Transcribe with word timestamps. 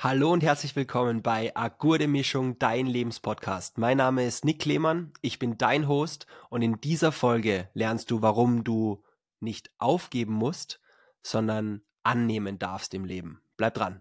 Hallo 0.00 0.32
und 0.32 0.44
herzlich 0.44 0.76
willkommen 0.76 1.22
bei 1.22 1.50
Agurde 1.56 2.06
Mischung, 2.06 2.56
dein 2.60 2.86
Lebenspodcast. 2.86 3.78
Mein 3.78 3.96
Name 3.96 4.24
ist 4.24 4.44
Nick 4.44 4.64
Lehmann, 4.64 5.12
ich 5.22 5.40
bin 5.40 5.58
dein 5.58 5.88
Host 5.88 6.28
und 6.50 6.62
in 6.62 6.80
dieser 6.80 7.10
Folge 7.10 7.68
lernst 7.74 8.12
du, 8.12 8.22
warum 8.22 8.62
du 8.62 9.02
nicht 9.40 9.72
aufgeben 9.78 10.34
musst, 10.34 10.80
sondern 11.20 11.82
annehmen 12.04 12.60
darfst 12.60 12.94
im 12.94 13.04
Leben. 13.04 13.42
Bleib 13.56 13.74
dran. 13.74 14.00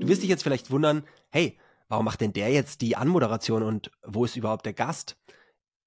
Du 0.00 0.08
wirst 0.08 0.22
dich 0.22 0.28
jetzt 0.28 0.42
vielleicht 0.42 0.72
wundern, 0.72 1.04
hey, 1.30 1.56
warum 1.88 2.04
macht 2.04 2.20
denn 2.20 2.32
der 2.32 2.50
jetzt 2.50 2.80
die 2.80 2.96
Anmoderation 2.96 3.62
und 3.62 3.90
wo 4.02 4.24
ist 4.24 4.36
überhaupt 4.36 4.66
der 4.66 4.72
Gast? 4.72 5.16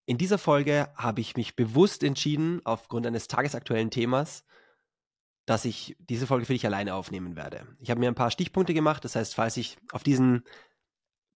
In 0.05 0.17
dieser 0.17 0.37
Folge 0.37 0.89
habe 0.95 1.21
ich 1.21 1.35
mich 1.35 1.55
bewusst 1.55 2.03
entschieden, 2.03 2.61
aufgrund 2.63 3.05
eines 3.05 3.27
tagesaktuellen 3.27 3.91
Themas, 3.91 4.45
dass 5.45 5.65
ich 5.65 5.95
diese 5.99 6.27
Folge 6.27 6.45
für 6.45 6.53
dich 6.53 6.65
alleine 6.65 6.95
aufnehmen 6.95 7.35
werde. 7.35 7.67
Ich 7.79 7.89
habe 7.89 7.99
mir 7.99 8.07
ein 8.07 8.15
paar 8.15 8.31
Stichpunkte 8.31 8.73
gemacht, 8.73 9.03
das 9.03 9.15
heißt, 9.15 9.35
falls 9.35 9.57
ich 9.57 9.77
auf 9.91 10.03
diesen 10.03 10.43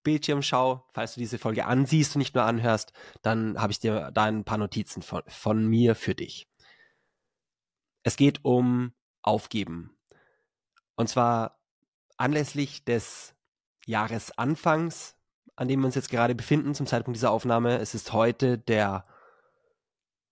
Bildschirm 0.03 0.41
schaue, 0.41 0.83
falls 0.93 1.13
du 1.15 1.19
diese 1.19 1.37
Folge 1.37 1.65
ansiehst 1.65 2.15
und 2.15 2.19
nicht 2.19 2.35
nur 2.35 2.43
anhörst, 2.43 2.93
dann 3.21 3.59
habe 3.61 3.71
ich 3.71 3.79
dir 3.79 4.11
da 4.11 4.23
ein 4.23 4.43
paar 4.43 4.57
Notizen 4.57 5.01
von, 5.01 5.21
von 5.27 5.67
mir 5.67 5.95
für 5.95 6.15
dich. 6.15 6.47
Es 8.03 8.17
geht 8.17 8.43
um 8.43 8.93
Aufgeben. 9.21 9.95
Und 10.95 11.07
zwar 11.07 11.59
anlässlich 12.17 12.83
des 12.83 13.35
Jahresanfangs, 13.85 15.15
an 15.55 15.67
dem 15.67 15.81
wir 15.81 15.85
uns 15.85 15.95
jetzt 15.95 16.09
gerade 16.09 16.35
befinden, 16.35 16.75
zum 16.75 16.85
Zeitpunkt 16.85 17.17
dieser 17.17 17.31
Aufnahme. 17.31 17.79
Es 17.79 17.93
ist 17.93 18.13
heute 18.13 18.57
der, 18.57 19.03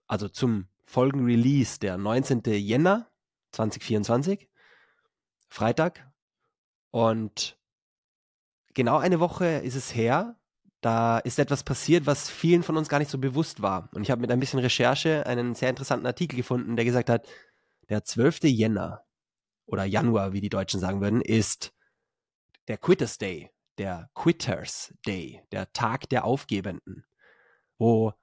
also 0.07 0.29
zum 0.29 0.67
Folgenrelease, 0.85 1.79
der 1.79 1.97
19. 1.97 2.41
Jänner 2.45 3.09
2024, 3.51 4.49
Freitag. 5.47 6.07
Und 6.91 7.59
genau 8.73 8.97
eine 8.97 9.19
Woche 9.19 9.45
ist 9.45 9.75
es 9.75 9.93
her, 9.93 10.35
da 10.81 11.19
ist 11.19 11.39
etwas 11.39 11.63
passiert, 11.63 12.05
was 12.05 12.29
vielen 12.29 12.63
von 12.63 12.77
uns 12.77 12.87
gar 12.87 12.99
nicht 12.99 13.11
so 13.11 13.17
bewusst 13.17 13.61
war. 13.61 13.89
Und 13.93 14.03
ich 14.03 14.11
habe 14.11 14.21
mit 14.21 14.31
ein 14.31 14.39
bisschen 14.39 14.59
Recherche 14.59 15.25
einen 15.25 15.53
sehr 15.53 15.69
interessanten 15.69 16.05
Artikel 16.05 16.37
gefunden, 16.37 16.75
der 16.75 16.85
gesagt 16.85 17.09
hat, 17.09 17.27
der 17.89 18.03
12. 18.03 18.43
Jänner 18.43 19.03
oder 19.65 19.83
Januar, 19.83 20.31
wie 20.33 20.41
die 20.41 20.49
Deutschen 20.49 20.79
sagen 20.79 21.01
würden, 21.01 21.21
ist 21.21 21.73
der 22.69 22.77
Quitters 22.77 23.17
Day, 23.17 23.49
der 23.79 24.09
Quitters 24.13 24.93
Day, 25.05 25.41
der 25.51 25.73
Tag 25.73 26.07
der 26.09 26.23
Aufgebenden, 26.23 27.03
wo 27.79 28.13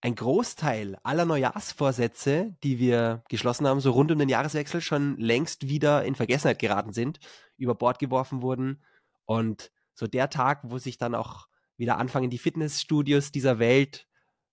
ein 0.00 0.14
Großteil 0.14 0.98
aller 1.02 1.26
Neujahrsvorsätze, 1.26 2.56
die 2.62 2.78
wir 2.78 3.22
geschlossen 3.28 3.66
haben, 3.66 3.80
so 3.80 3.92
rund 3.92 4.10
um 4.10 4.18
den 4.18 4.28
Jahreswechsel, 4.30 4.80
schon 4.80 5.18
längst 5.18 5.68
wieder 5.68 6.04
in 6.04 6.14
Vergessenheit 6.14 6.58
geraten 6.58 6.92
sind, 6.92 7.20
über 7.58 7.74
Bord 7.74 7.98
geworfen 7.98 8.40
wurden. 8.40 8.82
Und 9.26 9.70
so 9.94 10.06
der 10.06 10.30
Tag, 10.30 10.60
wo 10.64 10.78
sich 10.78 10.96
dann 10.96 11.14
auch 11.14 11.48
wieder 11.76 11.98
anfangen, 11.98 12.30
die 12.30 12.38
Fitnessstudios 12.38 13.32
dieser 13.32 13.58
Welt 13.58 14.06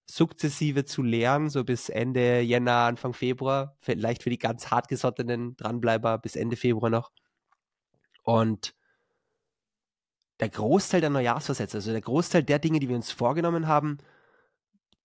sukzessive 0.09 0.83
zu 0.83 1.03
leeren, 1.03 1.49
so 1.49 1.63
bis 1.63 1.87
Ende 1.87 2.41
Jänner, 2.41 2.85
Anfang 2.85 3.13
Februar, 3.13 3.77
vielleicht 3.79 4.23
für 4.23 4.29
die 4.29 4.39
ganz 4.39 4.71
hartgesottenen 4.71 5.55
Dranbleiber 5.55 6.17
bis 6.17 6.35
Ende 6.35 6.57
Februar 6.57 6.89
noch. 6.89 7.11
Und 8.23 8.73
der 10.41 10.49
Großteil 10.49 11.01
der 11.01 11.11
Neujahrsvorsätze, 11.11 11.77
also 11.77 11.91
der 11.91 12.01
Großteil 12.01 12.43
der 12.43 12.59
Dinge, 12.59 12.79
die 12.79 12.89
wir 12.89 12.95
uns 12.95 13.11
vorgenommen 13.11 13.67
haben, 13.67 13.99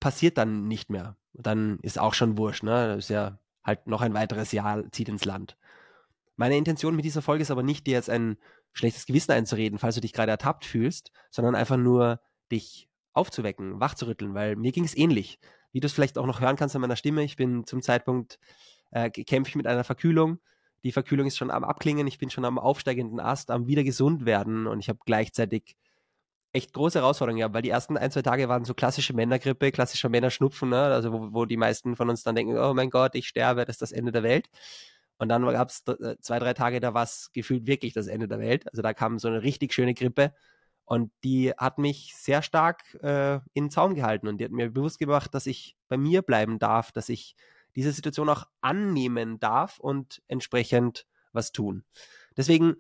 passiert 0.01 0.39
dann 0.39 0.67
nicht 0.67 0.91
mehr. 0.91 1.17
Dann 1.35 1.79
ist 1.83 1.99
auch 1.99 2.15
schon 2.15 2.39
wurscht, 2.39 2.63
ne? 2.63 2.89
Das 2.89 3.05
ist 3.05 3.11
ja 3.11 3.39
halt 3.63 3.87
noch 3.87 4.01
ein 4.01 4.15
weiteres 4.15 4.53
Jahr 4.53 4.91
zieht 4.93 5.11
ins 5.11 5.27
Land. 5.27 5.59
Meine 6.37 6.57
Intention 6.57 6.97
mit 6.97 7.05
dieser 7.05 7.23
Folge 7.23 7.43
ist 7.43 7.51
aber 7.51 7.63
nicht, 7.63 7.87
dir 7.87 7.95
jetzt 7.95 8.11
ein 8.11 8.39
schlechtes 8.73 9.07
Gewissen 9.07 9.33
einzureden, 9.33 9.79
falls 9.79 9.95
du 9.95 10.01
dich 10.01 10.13
gerade 10.13 10.31
ertappt 10.31 10.65
fühlst, 10.65 11.13
sondern 11.31 11.55
einfach 11.55 11.77
nur 11.77 12.21
dich 12.51 12.89
aufzuwecken, 13.13 13.81
wachzurütteln, 13.81 14.35
weil 14.35 14.57
mir 14.57 14.73
ging 14.73 14.85
es 14.85 14.97
ähnlich. 14.97 15.39
Wie 15.73 15.81
du 15.81 15.87
es 15.87 15.93
vielleicht 15.93 16.17
auch 16.17 16.27
noch 16.27 16.41
hören 16.41 16.57
kannst 16.57 16.75
an 16.75 16.81
meiner 16.81 16.97
Stimme, 16.97 17.25
ich 17.25 17.37
bin 17.37 17.67
zum 17.67 17.83
Zeitpunkt, 17.83 18.39
äh, 18.91 19.11
kämpfe 19.11 19.51
ich 19.51 19.57
mit 19.57 19.67
einer 19.67 19.85
Verkühlung, 19.85 20.39
die 20.87 20.93
Verkühlung 20.93 21.27
ist 21.27 21.37
schon 21.37 21.51
am 21.51 21.65
Abklingen, 21.65 22.07
ich 22.07 22.19
bin 22.19 22.31
schon 22.31 22.45
am 22.45 22.61
aufsteigenden 22.61 23.19
Ast, 23.19 23.51
am 23.51 23.67
wieder 23.67 23.83
gesund 23.83 24.25
werden 24.25 24.69
und 24.69 24.79
ich 24.79 24.89
habe 24.89 25.01
gleichzeitig 25.05 25.77
echt 26.53 26.73
große 26.73 27.01
Herausforderungen 27.01 27.41
gehabt, 27.41 27.55
weil 27.55 27.63
die 27.63 27.71
ersten 27.71 27.97
ein, 27.97 28.13
zwei 28.13 28.23
Tage 28.23 28.49
waren 28.49 28.65
so 28.65 28.73
klassische 28.73 29.13
Männergrippe, 29.13 29.73
klassischer 29.73 30.09
Männerschnupfen, 30.09 30.69
ne? 30.69 30.81
also 30.81 31.13
wo, 31.13 31.33
wo 31.33 31.45
die 31.45 31.57
meisten 31.57 31.97
von 31.97 32.09
uns 32.09 32.23
dann 32.23 32.37
denken, 32.37 32.57
oh 32.57 32.73
mein 32.73 32.91
Gott, 32.91 33.17
ich 33.17 33.27
sterbe, 33.27 33.65
das 33.65 33.75
ist 33.75 33.83
das 33.83 33.91
Ende 33.91 34.13
der 34.13 34.23
Welt. 34.23 34.49
Und 35.19 35.29
dann 35.29 35.43
gab 35.43 35.71
es 35.71 35.83
äh, 35.89 36.17
zwei, 36.21 36.39
drei 36.39 36.55
Tage, 36.55 36.79
da 36.79 36.95
war 36.95 37.03
es 37.03 37.31
gefühlt 37.33 37.67
wirklich 37.67 37.93
das 37.93 38.07
Ende 38.07 38.29
der 38.29 38.39
Welt. 38.39 38.71
Also 38.71 38.81
da 38.81 38.95
kam 38.95 39.19
so 39.19 39.27
eine 39.27 39.43
richtig 39.43 39.75
schöne 39.75 39.93
Grippe 39.93 40.33
und 40.85 41.11
die 41.25 41.51
hat 41.59 41.79
mich 41.79 42.15
sehr 42.15 42.43
stark 42.43 42.85
äh, 43.03 43.41
in 43.55 43.65
den 43.65 43.71
Zaum 43.71 43.97
gehalten 43.97 44.29
und 44.29 44.39
die 44.39 44.45
hat 44.45 44.53
mir 44.53 44.71
bewusst 44.71 45.01
gemacht, 45.01 45.35
dass 45.35 45.47
ich 45.47 45.77
bei 45.89 45.97
mir 45.97 46.23
bleiben 46.23 46.61
darf, 46.61 46.93
dass 46.93 47.09
ich 47.09 47.35
diese 47.77 47.93
Situation 47.93 48.29
auch 48.29 48.47
annehmen 48.61 49.39
darf 49.39 49.79
und 49.79 50.23
entsprechend 50.27 51.07
was 51.33 51.53
tun. 51.53 51.85
Deswegen 52.37 52.77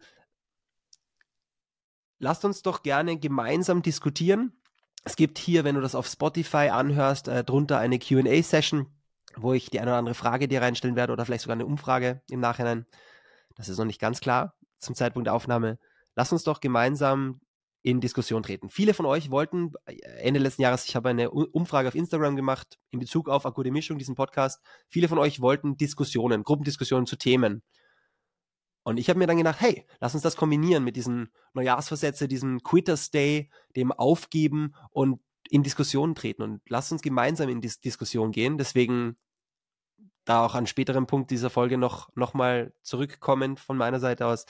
lasst 2.19 2.45
uns 2.45 2.63
doch 2.63 2.83
gerne 2.83 3.19
gemeinsam 3.19 3.83
diskutieren. 3.83 4.61
Es 5.05 5.17
gibt 5.17 5.39
hier, 5.39 5.65
wenn 5.65 5.77
du 5.77 5.81
das 5.81 5.95
auf 5.95 6.07
Spotify 6.07 6.71
anhörst, 6.71 7.29
äh, 7.29 7.45
drunter 7.45 7.79
eine 7.79 7.99
QA-Session, 7.99 8.87
wo 9.37 9.53
ich 9.53 9.71
die 9.71 9.79
eine 9.79 9.91
oder 9.91 9.99
andere 9.99 10.15
Frage 10.15 10.49
dir 10.49 10.63
reinstellen 10.63 10.97
werde 10.97 11.13
oder 11.13 11.25
vielleicht 11.25 11.43
sogar 11.43 11.55
eine 11.55 11.67
Umfrage 11.67 12.23
im 12.31 12.41
Nachhinein. 12.41 12.87
Das 13.55 13.69
ist 13.69 13.79
noch 13.79 13.85
nicht 13.85 14.01
ganz 14.01 14.21
klar 14.21 14.55
zum 14.79 14.95
Zeitpunkt 14.95 15.27
der 15.27 15.35
Aufnahme. 15.35 15.79
Lass 16.15 16.33
uns 16.33 16.43
doch 16.43 16.61
gemeinsam 16.61 17.41
in 17.87 18.01
Diskussion 18.01 18.43
treten. 18.43 18.69
Viele 18.69 18.95
von 18.95 19.07
euch 19.07 19.31
wollten 19.31 19.73
äh, 19.85 19.95
Ende 20.19 20.41
letzten 20.41 20.63
Jahres, 20.63 20.87
ich 20.87 20.97
habe 20.97 21.11
eine 21.11 21.31
Umfrage 21.31 21.87
auf 21.87 21.95
Instagram 21.95 22.35
gemacht 22.35 22.81
in 22.91 22.99
Bezug 22.99 23.29
auf 23.29 23.47
Akute 23.47 23.71
Mischung, 23.71 23.97
diesen 23.97 24.17
Podcast. 24.17 24.61
Viele 24.89 25.07
von 25.07 25.19
euch 25.19 25.41
wollten 25.41 25.77
Diskussionen, 25.77 26.43
Gruppendiskussionen 26.43 27.07
zu 27.07 27.15
Themen. 27.15 27.63
Und 28.83 28.99
ich 28.99 29.09
habe 29.09 29.21
mir 29.21 29.29
dann 29.29 29.37
gedacht, 29.37 29.61
hey, 29.61 29.87
lass 30.01 30.15
uns 30.15 30.25
das 30.25 30.35
kombinieren 30.35 30.83
mit 30.83 30.97
diesen 30.97 31.29
Neujahrsversätze, 31.55 32.27
diesem 32.27 32.61
Quitters 32.65 33.13
Day, 33.13 33.51
dem 33.77 33.93
Aufgeben 33.93 34.75
und 34.91 35.21
in 35.49 35.63
Diskussionen 35.63 36.17
treten 36.17 36.43
und 36.43 36.63
lass 36.69 36.91
uns 36.91 37.03
gemeinsam 37.03 37.49
in 37.49 37.61
die 37.61 37.71
Diskussion 37.85 38.33
gehen. 38.33 38.59
Deswegen 38.59 39.17
da 40.25 40.45
auch 40.45 40.57
an 40.57 40.67
späteren 40.67 41.07
Punkt 41.07 41.31
dieser 41.31 41.51
Folge 41.51 41.79
noch, 41.79 42.09
noch 42.17 42.35
mal 42.35 42.75
zurückkommend 42.83 43.61
von 43.61 43.77
meiner 43.77 44.01
Seite 44.01 44.27
aus, 44.27 44.45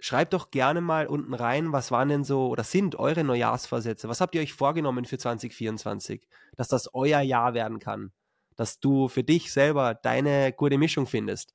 schreibt 0.00 0.32
doch 0.32 0.50
gerne 0.50 0.80
mal 0.80 1.06
unten 1.06 1.34
rein, 1.34 1.72
was 1.72 1.90
waren 1.90 2.08
denn 2.08 2.24
so 2.24 2.48
oder 2.48 2.64
sind 2.64 2.96
eure 2.96 3.22
Neujahrsvorsätze? 3.22 4.08
Was 4.08 4.20
habt 4.20 4.34
ihr 4.34 4.40
euch 4.40 4.54
vorgenommen 4.54 5.04
für 5.04 5.18
2024, 5.18 6.26
dass 6.56 6.68
das 6.68 6.94
euer 6.94 7.20
Jahr 7.20 7.54
werden 7.54 7.78
kann? 7.78 8.12
Dass 8.56 8.80
du 8.80 9.08
für 9.08 9.22
dich 9.22 9.52
selber 9.52 9.94
deine 9.94 10.52
gute 10.52 10.78
Mischung 10.78 11.06
findest? 11.06 11.54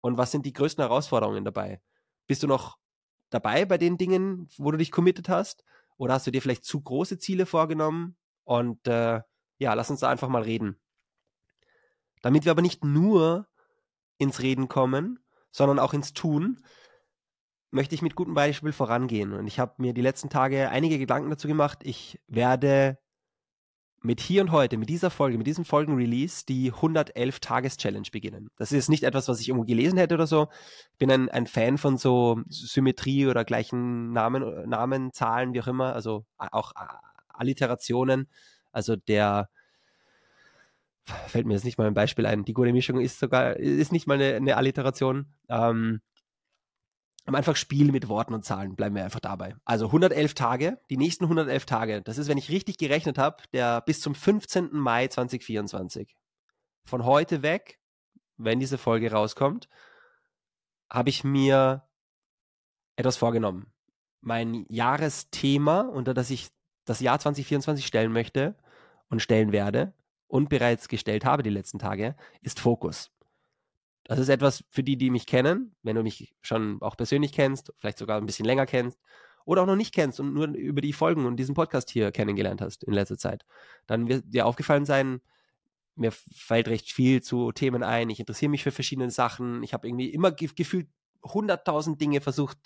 Und 0.00 0.18
was 0.18 0.32
sind 0.32 0.44
die 0.44 0.52
größten 0.52 0.82
Herausforderungen 0.82 1.44
dabei? 1.44 1.80
Bist 2.26 2.42
du 2.42 2.46
noch 2.46 2.78
dabei 3.30 3.64
bei 3.64 3.78
den 3.78 3.96
Dingen, 3.96 4.48
wo 4.58 4.70
du 4.70 4.76
dich 4.76 4.90
committed 4.90 5.28
hast? 5.28 5.64
Oder 5.96 6.14
hast 6.14 6.26
du 6.26 6.30
dir 6.30 6.42
vielleicht 6.42 6.64
zu 6.64 6.80
große 6.80 7.18
Ziele 7.18 7.46
vorgenommen? 7.46 8.16
Und 8.42 8.86
äh, 8.86 9.22
ja, 9.58 9.74
lass 9.74 9.90
uns 9.90 10.00
da 10.00 10.10
einfach 10.10 10.28
mal 10.28 10.42
reden. 10.42 10.76
Damit 12.22 12.44
wir 12.44 12.52
aber 12.52 12.62
nicht 12.62 12.84
nur 12.84 13.46
ins 14.18 14.40
Reden 14.40 14.68
kommen, 14.68 15.20
sondern 15.50 15.78
auch 15.78 15.94
ins 15.94 16.12
Tun, 16.12 16.60
möchte 17.74 17.94
ich 17.94 18.02
mit 18.02 18.14
gutem 18.14 18.34
Beispiel 18.34 18.72
vorangehen. 18.72 19.32
Und 19.32 19.46
ich 19.46 19.58
habe 19.58 19.74
mir 19.78 19.92
die 19.92 20.00
letzten 20.00 20.30
Tage 20.30 20.70
einige 20.70 20.98
Gedanken 20.98 21.28
dazu 21.28 21.48
gemacht. 21.48 21.80
Ich 21.82 22.20
werde 22.28 22.98
mit 24.00 24.20
hier 24.20 24.42
und 24.42 24.52
heute, 24.52 24.76
mit 24.76 24.88
dieser 24.90 25.10
Folge, 25.10 25.38
mit 25.38 25.46
diesem 25.46 25.64
Folgenrelease 25.64 26.44
die 26.46 26.72
111-Tages-Challenge 26.72 28.06
beginnen. 28.12 28.50
Das 28.56 28.70
ist 28.70 28.90
nicht 28.90 29.02
etwas, 29.02 29.28
was 29.28 29.40
ich 29.40 29.48
irgendwo 29.48 29.64
gelesen 29.64 29.98
hätte 29.98 30.14
oder 30.14 30.26
so. 30.26 30.48
Ich 30.92 30.98
bin 30.98 31.10
ein, 31.10 31.28
ein 31.30 31.46
Fan 31.46 31.78
von 31.78 31.96
so 31.96 32.40
Symmetrie 32.48 33.26
oder 33.26 33.44
gleichen 33.44 34.12
Namen, 34.12 34.68
Namen, 34.68 35.12
Zahlen, 35.12 35.54
wie 35.54 35.60
auch 35.60 35.66
immer, 35.66 35.94
also 35.94 36.26
auch 36.36 36.72
Alliterationen. 37.28 38.28
Also 38.72 38.94
der 38.94 39.48
fällt 41.04 41.46
mir 41.46 41.54
jetzt 41.54 41.64
nicht 41.64 41.78
mal 41.78 41.86
ein 41.86 41.94
Beispiel 41.94 42.26
ein. 42.26 42.44
Die 42.44 42.54
gute 42.54 42.72
Mischung 42.72 43.00
ist 43.00 43.18
sogar, 43.18 43.56
ist 43.56 43.90
nicht 43.90 44.06
mal 44.06 44.14
eine, 44.14 44.36
eine 44.36 44.56
Alliteration. 44.56 45.26
Ähm, 45.48 46.02
am 47.26 47.34
einfach 47.34 47.56
Spiel 47.56 47.90
mit 47.90 48.08
Worten 48.08 48.34
und 48.34 48.44
Zahlen, 48.44 48.76
bleiben 48.76 48.94
wir 48.94 49.04
einfach 49.04 49.20
dabei. 49.20 49.56
Also 49.64 49.86
111 49.86 50.34
Tage, 50.34 50.78
die 50.90 50.96
nächsten 50.96 51.24
111 51.24 51.66
Tage, 51.66 52.02
das 52.02 52.18
ist, 52.18 52.28
wenn 52.28 52.38
ich 52.38 52.50
richtig 52.50 52.76
gerechnet 52.78 53.18
habe, 53.18 53.42
der 53.52 53.80
bis 53.80 54.00
zum 54.00 54.14
15. 54.14 54.70
Mai 54.72 55.08
2024. 55.08 56.14
Von 56.84 57.04
heute 57.04 57.42
weg, 57.42 57.78
wenn 58.36 58.60
diese 58.60 58.78
Folge 58.78 59.10
rauskommt, 59.10 59.68
habe 60.90 61.08
ich 61.08 61.24
mir 61.24 61.88
etwas 62.96 63.16
vorgenommen. 63.16 63.72
mein 64.24 64.64
Jahresthema, 64.68 65.82
unter 65.82 66.14
das 66.14 66.30
ich 66.30 66.48
das 66.84 67.00
Jahr 67.00 67.18
2024 67.18 67.86
stellen 67.86 68.12
möchte 68.12 68.56
und 69.08 69.20
stellen 69.20 69.52
werde 69.52 69.92
und 70.26 70.48
bereits 70.48 70.88
gestellt 70.88 71.24
habe 71.24 71.42
die 71.42 71.50
letzten 71.50 71.78
Tage, 71.78 72.16
ist 72.40 72.58
Fokus. 72.60 73.10
Das 74.04 74.18
ist 74.18 74.28
etwas 74.28 74.64
für 74.70 74.82
die, 74.82 74.96
die 74.96 75.10
mich 75.10 75.26
kennen, 75.26 75.74
wenn 75.82 75.96
du 75.96 76.02
mich 76.02 76.34
schon 76.42 76.80
auch 76.82 76.96
persönlich 76.96 77.32
kennst, 77.32 77.72
vielleicht 77.78 77.98
sogar 77.98 78.18
ein 78.18 78.26
bisschen 78.26 78.44
länger 78.44 78.66
kennst 78.66 78.98
oder 79.46 79.62
auch 79.62 79.66
noch 79.66 79.76
nicht 79.76 79.94
kennst 79.94 80.20
und 80.20 80.34
nur 80.34 80.46
über 80.48 80.80
die 80.80 80.92
Folgen 80.92 81.26
und 81.26 81.36
diesen 81.36 81.54
Podcast 81.54 81.90
hier 81.90 82.12
kennengelernt 82.12 82.60
hast 82.60 82.84
in 82.84 82.92
letzter 82.92 83.18
Zeit. 83.18 83.44
Dann 83.86 84.08
wird 84.08 84.24
dir 84.26 84.46
aufgefallen 84.46 84.84
sein, 84.84 85.20
mir 85.96 86.12
fällt 86.12 86.68
recht 86.68 86.90
viel 86.92 87.22
zu 87.22 87.52
Themen 87.52 87.82
ein. 87.82 88.10
Ich 88.10 88.20
interessiere 88.20 88.50
mich 88.50 88.62
für 88.62 88.72
verschiedene 88.72 89.10
Sachen. 89.10 89.62
Ich 89.62 89.72
habe 89.72 89.86
irgendwie 89.86 90.10
immer 90.10 90.32
ge 90.32 90.50
gefühlt 90.54 90.88
hunderttausend 91.22 92.00
Dinge 92.00 92.20
versucht 92.20 92.58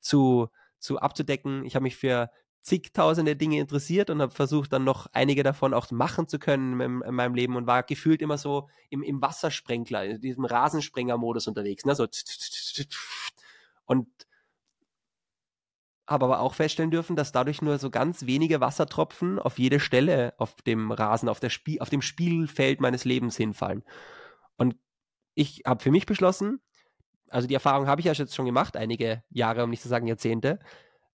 zu, 0.00 0.48
zu 0.78 0.98
abzudecken. 0.98 1.64
Ich 1.64 1.74
habe 1.74 1.82
mich 1.82 1.96
für 1.96 2.30
zigtausende 2.62 3.36
Dinge 3.36 3.58
interessiert 3.60 4.10
und 4.10 4.20
habe 4.20 4.32
versucht, 4.32 4.72
dann 4.72 4.84
noch 4.84 5.06
einige 5.12 5.42
davon 5.42 5.72
auch 5.72 5.90
machen 5.90 6.28
zu 6.28 6.38
können 6.38 6.80
in, 6.80 7.02
in, 7.02 7.14
meinem 7.14 7.34
Leben 7.34 7.56
und 7.56 7.66
war 7.66 7.82
gefühlt 7.82 8.20
immer 8.20 8.36
so 8.36 8.68
im, 8.90 9.02
im 9.02 9.22
Wassersprenkler, 9.22 10.04
in 10.04 10.20
diesem 10.20 10.44
Rasensprenger-Modus 10.44 11.46
unterwegs. 11.46 11.84
Ne? 11.84 11.94
So 11.94 12.06
und 13.86 14.08
habe 16.06 16.24
aber 16.24 16.40
auch 16.40 16.54
feststellen 16.54 16.90
dürfen, 16.90 17.16
dass 17.16 17.32
dadurch 17.32 17.60
nur 17.60 17.78
so 17.78 17.90
ganz 17.90 18.24
wenige 18.26 18.60
Wassertropfen 18.60 19.38
auf 19.38 19.58
jede 19.58 19.78
Stelle 19.78 20.34
auf 20.38 20.54
dem 20.62 20.90
Rasen, 20.90 21.28
auf, 21.28 21.38
der 21.38 21.50
Spiel, 21.50 21.80
auf 21.80 21.90
dem 21.90 22.02
Spielfeld 22.02 22.80
meines 22.80 23.04
Lebens 23.04 23.36
hinfallen. 23.36 23.84
Und 24.56 24.76
ich 25.34 25.62
habe 25.66 25.82
für 25.82 25.90
mich 25.90 26.06
beschlossen, 26.06 26.60
also 27.28 27.46
die 27.46 27.54
Erfahrung 27.54 27.86
habe 27.86 28.00
ich 28.00 28.06
ja 28.06 28.12
jetzt 28.12 28.34
schon 28.34 28.46
gemacht, 28.46 28.76
einige 28.76 29.22
Jahre, 29.28 29.64
um 29.64 29.70
nicht 29.70 29.82
zu 29.82 29.88
sagen 29.88 30.06
Jahrzehnte. 30.06 30.58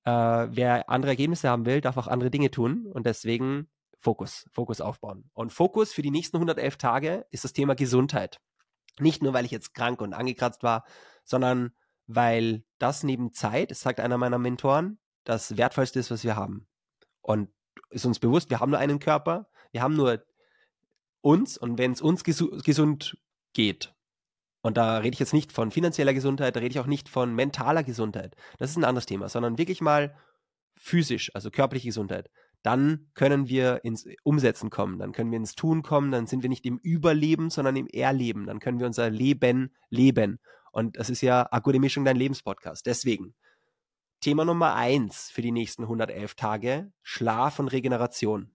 Äh, 0.04 0.10
wer 0.10 0.88
andere 0.90 1.12
Ergebnisse 1.12 1.48
haben 1.48 1.66
will, 1.66 1.80
darf 1.80 1.96
auch 1.96 2.08
andere 2.08 2.30
Dinge 2.30 2.50
tun 2.50 2.86
und 2.92 3.06
deswegen 3.06 3.68
Fokus, 3.98 4.46
Fokus 4.52 4.80
aufbauen. 4.80 5.30
Und 5.32 5.52
Fokus 5.52 5.92
für 5.92 6.02
die 6.02 6.10
nächsten 6.10 6.36
111 6.36 6.76
Tage 6.76 7.26
ist 7.30 7.44
das 7.44 7.54
Thema 7.54 7.74
Gesundheit. 7.74 8.40
Nicht 9.00 9.22
nur, 9.22 9.32
weil 9.32 9.46
ich 9.46 9.50
jetzt 9.50 9.74
krank 9.74 10.00
und 10.00 10.12
angekratzt 10.12 10.62
war, 10.62 10.84
sondern 11.24 11.72
weil 12.06 12.64
das 12.78 13.02
neben 13.02 13.32
Zeit, 13.32 13.70
das 13.70 13.80
sagt 13.80 13.98
einer 13.98 14.18
meiner 14.18 14.38
Mentoren, 14.38 14.98
das 15.24 15.56
Wertvollste 15.56 15.98
ist, 15.98 16.10
was 16.10 16.22
wir 16.22 16.36
haben. 16.36 16.68
Und 17.22 17.48
ist 17.88 18.04
uns 18.04 18.18
bewusst, 18.18 18.50
wir 18.50 18.60
haben 18.60 18.70
nur 18.70 18.78
einen 18.78 18.98
Körper, 18.98 19.48
wir 19.72 19.82
haben 19.82 19.96
nur 19.96 20.22
uns 21.22 21.56
und 21.56 21.78
wenn 21.78 21.92
es 21.92 22.02
uns 22.02 22.24
gesu 22.24 22.60
gesund 22.62 23.16
geht, 23.54 23.94
und 24.64 24.78
da 24.78 24.96
rede 24.96 25.12
ich 25.12 25.20
jetzt 25.20 25.34
nicht 25.34 25.52
von 25.52 25.70
finanzieller 25.70 26.14
Gesundheit, 26.14 26.56
da 26.56 26.60
rede 26.60 26.72
ich 26.72 26.80
auch 26.80 26.86
nicht 26.86 27.10
von 27.10 27.34
mentaler 27.34 27.84
Gesundheit, 27.84 28.34
das 28.58 28.70
ist 28.70 28.78
ein 28.78 28.84
anderes 28.84 29.04
Thema, 29.04 29.28
sondern 29.28 29.58
wirklich 29.58 29.82
mal 29.82 30.16
physisch, 30.74 31.30
also 31.34 31.50
körperliche 31.50 31.88
Gesundheit, 31.88 32.30
dann 32.62 33.10
können 33.12 33.46
wir 33.46 33.84
ins 33.84 34.08
Umsetzen 34.22 34.70
kommen, 34.70 34.98
dann 34.98 35.12
können 35.12 35.30
wir 35.30 35.36
ins 35.36 35.54
Tun 35.54 35.82
kommen, 35.82 36.10
dann 36.10 36.26
sind 36.26 36.42
wir 36.42 36.48
nicht 36.48 36.64
im 36.64 36.78
Überleben, 36.78 37.50
sondern 37.50 37.76
im 37.76 37.88
Erleben, 37.88 38.46
dann 38.46 38.58
können 38.58 38.78
wir 38.78 38.86
unser 38.86 39.10
Leben 39.10 39.74
leben. 39.90 40.40
Und 40.72 40.96
das 40.96 41.10
ist 41.10 41.20
ja 41.20 41.46
gute 41.62 41.78
Mischung 41.78 42.06
dein 42.06 42.16
Lebenspodcast. 42.16 42.86
Deswegen, 42.86 43.34
Thema 44.22 44.46
Nummer 44.46 44.74
eins 44.76 45.30
für 45.30 45.42
die 45.42 45.52
nächsten 45.52 45.82
111 45.82 46.36
Tage, 46.36 46.90
Schlaf 47.02 47.58
und 47.58 47.68
Regeneration. 47.68 48.53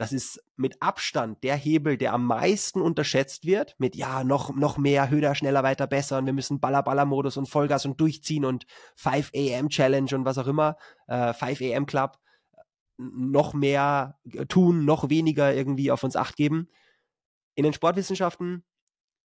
Das 0.00 0.14
ist 0.14 0.42
mit 0.56 0.80
Abstand 0.80 1.44
der 1.44 1.56
Hebel, 1.56 1.98
der 1.98 2.14
am 2.14 2.24
meisten 2.24 2.80
unterschätzt 2.80 3.44
wird. 3.44 3.74
Mit 3.76 3.94
ja, 3.96 4.24
noch, 4.24 4.56
noch 4.56 4.78
mehr, 4.78 5.10
höher, 5.10 5.34
schneller, 5.34 5.62
weiter, 5.62 5.86
besser. 5.86 6.16
Und 6.16 6.24
wir 6.24 6.32
müssen 6.32 6.58
Baller-Baller-Modus 6.58 7.36
und 7.36 7.50
Vollgas 7.50 7.84
und 7.84 8.00
durchziehen 8.00 8.46
und 8.46 8.64
5 8.96 9.30
AM 9.36 9.68
Challenge 9.68 10.08
und 10.14 10.24
was 10.24 10.38
auch 10.38 10.46
immer. 10.46 10.78
Äh, 11.06 11.34
5 11.34 11.60
AM 11.60 11.84
Club. 11.84 12.18
Noch 12.96 13.52
mehr 13.52 14.18
tun, 14.48 14.86
noch 14.86 15.10
weniger 15.10 15.52
irgendwie 15.52 15.90
auf 15.90 16.02
uns 16.02 16.16
Acht 16.16 16.34
geben. 16.34 16.70
In 17.54 17.64
den 17.64 17.74
Sportwissenschaften, 17.74 18.64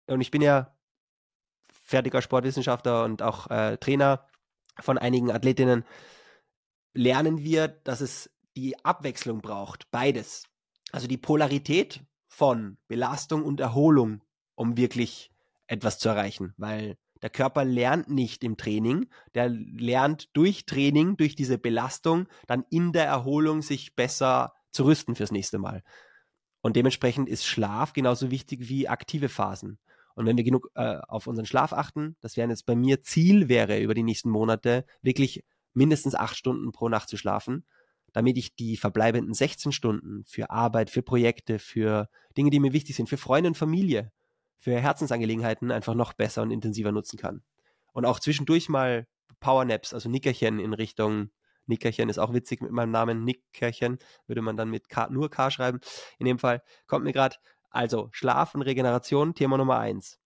und 0.07 0.23
ich 0.23 0.31
bin 0.31 0.41
ja 0.41 0.75
fertiger 1.85 2.23
Sportwissenschaftler 2.23 3.05
und 3.05 3.21
auch 3.21 3.51
äh, 3.51 3.77
Trainer 3.77 4.27
von 4.81 4.97
einigen 4.97 5.33
Athletinnen, 5.33 5.85
lernen 6.95 7.41
wir, 7.41 7.69
dass 7.69 8.01
es 8.01 8.31
die 8.57 8.83
Abwechslung 8.87 9.43
braucht, 9.43 9.91
beides. 9.91 10.49
Also 10.93 11.09
die 11.09 11.19
Polarität 11.19 12.05
von 12.29 12.79
Belastung 12.87 13.45
und 13.45 13.61
Erholung, 13.61 14.23
um 14.55 14.77
wirklich 14.77 15.33
etwas 15.67 15.99
zu 15.99 16.09
erreichen, 16.09 16.55
weil 16.57 16.97
der 17.23 17.31
Körper 17.31 17.65
lernt 17.65 18.11
nicht 18.11 18.45
im 18.45 18.57
Training, 18.57 19.09
der 19.35 19.49
lernt 19.49 20.29
durch 20.37 20.67
Training, 20.67 21.17
durch 21.17 21.35
diese 21.35 21.57
Belastung, 21.57 22.27
dann 22.47 22.65
in 22.69 22.93
der 22.93 23.07
Erholung 23.07 23.63
sich 23.63 23.95
besser 23.95 24.53
zu 24.71 24.85
rüsten 24.85 25.15
fürs 25.15 25.31
nächste 25.31 25.59
Mal. 25.59 25.83
Und 26.61 26.77
dementsprechend 26.77 27.29
ist 27.29 27.47
Schlaf 27.47 27.93
genauso 27.93 28.31
wichtig 28.31 28.69
wie 28.69 28.89
aktive 28.89 29.29
Phasen. 29.29 29.79
Und 30.15 30.27
wenn 30.27 30.37
wir 30.37 30.45
genug 30.45 30.69
äh, 30.75 30.99
auf 31.09 31.27
unseren 31.27 31.47
Schlaf 31.47 31.73
achten, 31.73 32.17
das 32.21 32.37
wären 32.37 32.51
jetzt 32.51 32.67
bei 32.67 32.77
mir 32.77 33.01
Ziel 33.01 33.49
wäre 33.49 33.81
über 33.81 33.95
die 33.95 34.03
nächsten 34.03 34.31
Monate, 34.31 34.85
wirklich 35.01 35.45
mindestens 35.75 36.15
acht 36.15 36.37
Stunden 36.37 36.71
pro 36.73 36.89
Nacht 36.89 37.09
zu 37.09 37.17
schlafen, 37.17 37.65
damit 38.13 38.37
ich 38.37 38.55
die 38.55 38.77
verbleibenden 38.77 39.35
16 39.35 39.73
Stunden 39.73 40.25
für 40.27 40.51
Arbeit, 40.51 40.91
für 40.91 41.03
Projekte, 41.03 41.59
für 41.59 42.09
Dinge, 42.37 42.51
die 42.51 42.61
mir 42.61 42.73
wichtig 42.73 42.97
sind, 42.97 43.09
für 43.09 43.17
Freunde 43.17 43.49
und 43.49 43.57
Familie, 43.57 44.13
für 44.59 44.79
Herzensangelegenheiten 44.79 45.71
einfach 45.71 45.95
noch 45.95 46.13
besser 46.13 46.43
und 46.43 46.51
intensiver 46.51 46.93
nutzen 46.93 47.19
kann. 47.19 47.43
Und 47.93 48.05
auch 48.05 48.21
zwischendurch 48.21 48.69
mal 48.69 49.07
Powernaps, 49.41 49.93
also 49.93 50.09
Nickerchen 50.09 50.59
in 50.59 50.73
Richtung, 50.73 51.31
Nickerchen 51.67 52.09
ist 52.09 52.19
auch 52.19 52.33
witzig 52.33 52.61
mit 52.61 52.71
meinem 52.73 52.91
Namen, 52.91 53.25
Nickerchen, 53.25 53.99
würde 54.27 54.43
man 54.43 54.57
dann 54.57 54.71
mit 54.71 54.89
K, 54.89 55.09
nur 55.11 55.31
K 55.31 55.51
schreiben. 55.51 55.81
In 56.19 56.27
dem 56.27 56.39
Fall 56.39 56.63
kommt 56.87 57.05
mir 57.05 57.13
gerade 57.13 57.37
also 57.71 58.09
Schlaf 58.13 58.55
und 58.55 58.63
Regeneration, 58.63 59.35
Thema 59.35 59.57
Nummer 59.57 59.79
eins. 59.79 60.19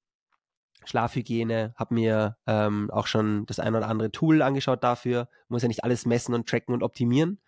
Schlafhygiene, 0.85 1.75
habe 1.77 1.95
mir 1.95 2.37
ähm, 2.47 2.91
auch 2.91 3.07
schon 3.07 3.47
das 3.47 3.59
ein 3.59 3.75
oder 3.75 3.89
andere 3.89 4.13
Tool 4.13 4.43
angeschaut 4.43 4.85
dafür. 4.85 5.29
Muss 5.49 5.63
ja 5.63 5.69
nicht 5.69 5.85
alles 5.85 6.07
messen 6.07 6.35
und 6.35 6.49
tracken 6.49 6.75
und 6.75 6.83
optimieren, 6.83 7.41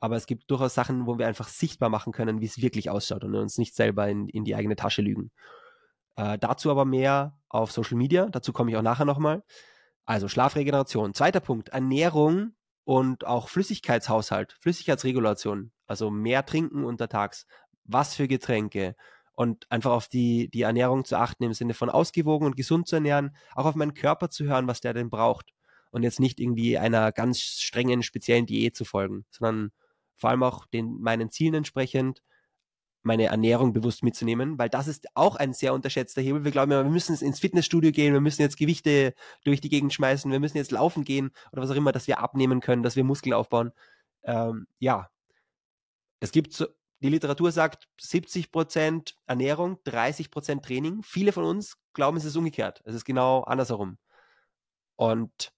aber 0.00 0.16
es 0.16 0.26
gibt 0.26 0.50
durchaus 0.50 0.74
Sachen, 0.74 1.06
wo 1.06 1.18
wir 1.18 1.26
einfach 1.26 1.48
sichtbar 1.48 1.90
machen 1.90 2.12
können, 2.12 2.40
wie 2.40 2.46
es 2.46 2.60
wirklich 2.60 2.90
ausschaut 2.90 3.24
und 3.24 3.34
uns 3.34 3.58
nicht 3.58 3.74
selber 3.74 4.08
in, 4.08 4.28
in 4.28 4.44
die 4.44 4.54
eigene 4.54 4.76
Tasche 4.76 5.02
lügen. 5.02 5.30
Äh, 6.16 6.38
dazu 6.38 6.70
aber 6.70 6.84
mehr 6.84 7.38
auf 7.48 7.70
Social 7.70 7.96
Media, 7.96 8.26
dazu 8.26 8.52
komme 8.52 8.70
ich 8.70 8.76
auch 8.76 8.82
nachher 8.82 9.04
nochmal. 9.04 9.42
Also 10.06 10.26
Schlafregeneration. 10.26 11.14
Zweiter 11.14 11.40
Punkt, 11.40 11.68
Ernährung 11.68 12.54
und 12.84 13.26
auch 13.26 13.48
Flüssigkeitshaushalt, 13.48 14.56
Flüssigkeitsregulation, 14.60 15.70
also 15.86 16.10
mehr 16.10 16.44
trinken 16.44 16.84
untertags. 16.84 17.46
Was 17.84 18.14
für 18.14 18.28
Getränke, 18.28 18.96
und 19.40 19.64
einfach 19.70 19.92
auf 19.92 20.06
die, 20.06 20.50
die 20.50 20.62
Ernährung 20.62 21.06
zu 21.06 21.16
achten, 21.16 21.44
im 21.44 21.54
Sinne 21.54 21.72
von 21.72 21.88
ausgewogen 21.88 22.44
und 22.44 22.56
gesund 22.56 22.86
zu 22.86 22.96
ernähren, 22.96 23.34
auch 23.54 23.64
auf 23.64 23.74
meinen 23.74 23.94
Körper 23.94 24.28
zu 24.28 24.44
hören, 24.44 24.66
was 24.66 24.82
der 24.82 24.92
denn 24.92 25.08
braucht. 25.08 25.54
Und 25.90 26.02
jetzt 26.02 26.20
nicht 26.20 26.40
irgendwie 26.40 26.76
einer 26.76 27.10
ganz 27.10 27.40
strengen, 27.40 28.02
speziellen 28.02 28.44
Diät 28.44 28.76
zu 28.76 28.84
folgen, 28.84 29.24
sondern 29.30 29.72
vor 30.20 30.30
allem 30.30 30.42
auch 30.42 30.66
den, 30.66 31.00
meinen 31.00 31.30
Zielen 31.30 31.54
entsprechend 31.54 32.22
meine 33.02 33.26
Ernährung 33.26 33.72
bewusst 33.72 34.02
mitzunehmen, 34.02 34.58
weil 34.58 34.68
das 34.68 34.86
ist 34.86 35.06
auch 35.14 35.36
ein 35.36 35.54
sehr 35.54 35.72
unterschätzter 35.72 36.20
Hebel. 36.20 36.44
Wir 36.44 36.50
glauben, 36.50 36.70
wir 36.70 36.84
müssen 36.84 37.16
ins 37.16 37.40
Fitnessstudio 37.40 37.92
gehen, 37.92 38.12
wir 38.12 38.20
müssen 38.20 38.42
jetzt 38.42 38.58
Gewichte 38.58 39.14
durch 39.44 39.62
die 39.62 39.70
Gegend 39.70 39.94
schmeißen, 39.94 40.30
wir 40.30 40.40
müssen 40.40 40.58
jetzt 40.58 40.70
laufen 40.70 41.04
gehen 41.04 41.30
oder 41.52 41.62
was 41.62 41.70
auch 41.70 41.76
immer, 41.76 41.92
dass 41.92 42.06
wir 42.06 42.18
abnehmen 42.18 42.60
können, 42.60 42.82
dass 42.82 42.96
wir 42.96 43.04
Muskeln 43.04 43.32
aufbauen. 43.32 43.72
Ähm, 44.24 44.66
ja, 44.78 45.08
es 46.20 46.30
gibt 46.32 46.52
die 47.02 47.08
Literatur 47.08 47.50
sagt 47.50 47.88
70% 47.98 49.14
Ernährung, 49.26 49.78
30% 49.86 50.62
Training. 50.62 51.02
Viele 51.02 51.32
von 51.32 51.44
uns 51.44 51.78
glauben, 51.94 52.18
es 52.18 52.26
ist 52.26 52.36
umgekehrt. 52.36 52.82
Es 52.84 52.94
ist 52.94 53.06
genau 53.06 53.40
andersherum. 53.42 53.96
Und 54.96 55.54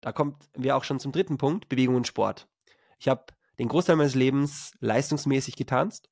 da 0.00 0.10
kommt 0.10 0.50
wir 0.54 0.76
auch 0.76 0.82
schon 0.82 0.98
zum 0.98 1.12
dritten 1.12 1.38
Punkt, 1.38 1.68
Bewegung 1.68 1.94
und 1.94 2.08
Sport. 2.08 2.48
Ich 2.98 3.06
habe 3.06 3.26
den 3.58 3.68
Großteil 3.68 3.96
meines 3.96 4.14
Lebens 4.14 4.72
leistungsmäßig 4.80 5.56
getanzt 5.56 6.10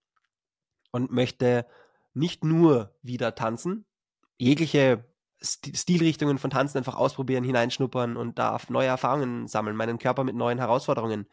und 0.90 1.10
möchte 1.10 1.66
nicht 2.12 2.44
nur 2.44 2.94
wieder 3.02 3.34
tanzen, 3.34 3.86
jegliche 4.38 5.04
Stilrichtungen 5.42 6.38
von 6.38 6.50
Tanzen 6.50 6.78
einfach 6.78 6.96
ausprobieren, 6.96 7.44
hineinschnuppern 7.44 8.16
und 8.16 8.38
da 8.38 8.58
neue 8.68 8.88
Erfahrungen 8.88 9.48
sammeln, 9.48 9.76
meinen 9.76 9.98
Körper 9.98 10.24
mit 10.24 10.34
neuen 10.34 10.58
Herausforderungen 10.58 11.26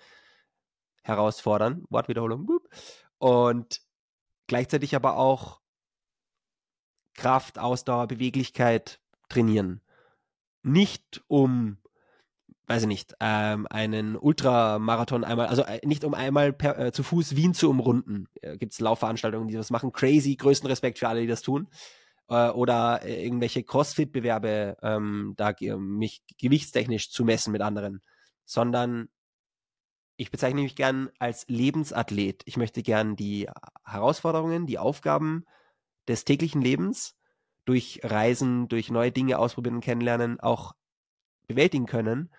herausfordern. 1.03 1.85
Wortwiederholung. 1.89 2.59
Und 3.17 3.81
gleichzeitig 4.47 4.95
aber 4.95 5.17
auch 5.17 5.61
Kraft, 7.15 7.59
Ausdauer, 7.59 8.07
Beweglichkeit 8.07 9.01
trainieren. 9.27 9.81
Nicht 10.61 11.23
um, 11.27 11.77
weiß 12.67 12.81
ich 12.83 12.87
nicht, 12.87 13.15
ähm, 13.21 13.65
einen 13.69 14.17
Ultramarathon 14.17 15.23
einmal, 15.23 15.47
also 15.47 15.63
äh, 15.63 15.79
nicht 15.85 16.03
um 16.03 16.13
einmal 16.13 16.51
per, 16.51 16.77
äh, 16.77 16.91
zu 16.91 17.01
Fuß 17.01 17.35
Wien 17.35 17.53
zu 17.53 17.69
umrunden. 17.69 18.27
Äh, 18.41 18.57
Gibt 18.57 18.73
es 18.73 18.79
Laufveranstaltungen, 18.81 19.47
die 19.47 19.53
das 19.55 19.69
machen. 19.69 19.93
Crazy, 19.93 20.35
größten 20.35 20.67
Respekt 20.67 20.99
für 20.99 21.07
alle, 21.07 21.21
die 21.21 21.27
das 21.27 21.41
tun. 21.41 21.67
Äh, 22.27 22.49
oder 22.49 23.01
äh, 23.03 23.23
irgendwelche 23.23 23.63
Crossfit-Bewerbe, 23.63 24.77
ähm, 24.81 25.33
da 25.37 25.53
mich 25.77 26.23
gewichtstechnisch 26.37 27.09
zu 27.09 27.23
messen 27.23 27.53
mit 27.53 27.61
anderen. 27.61 28.01
Sondern 28.43 29.07
ich 30.17 30.29
bezeichne 30.29 30.61
mich 30.61 30.75
gern 30.75 31.09
als 31.19 31.45
Lebensathlet. 31.47 32.41
Ich 32.45 32.57
möchte 32.57 32.83
gern 32.83 33.15
die 33.15 33.47
Herausforderungen, 33.85 34.65
die 34.65 34.79
Aufgaben 34.79 35.45
des 36.07 36.25
täglichen 36.25 36.61
Lebens 36.61 37.15
durch 37.63 38.01
Reisen, 38.03 38.67
durch 38.67 38.89
neue 38.89 39.11
Dinge 39.11 39.39
ausprobieren 39.39 39.79
kennenlernen 39.79 40.39
auch 40.39 40.73
bewältigen 41.47 41.85
können. 41.85 42.29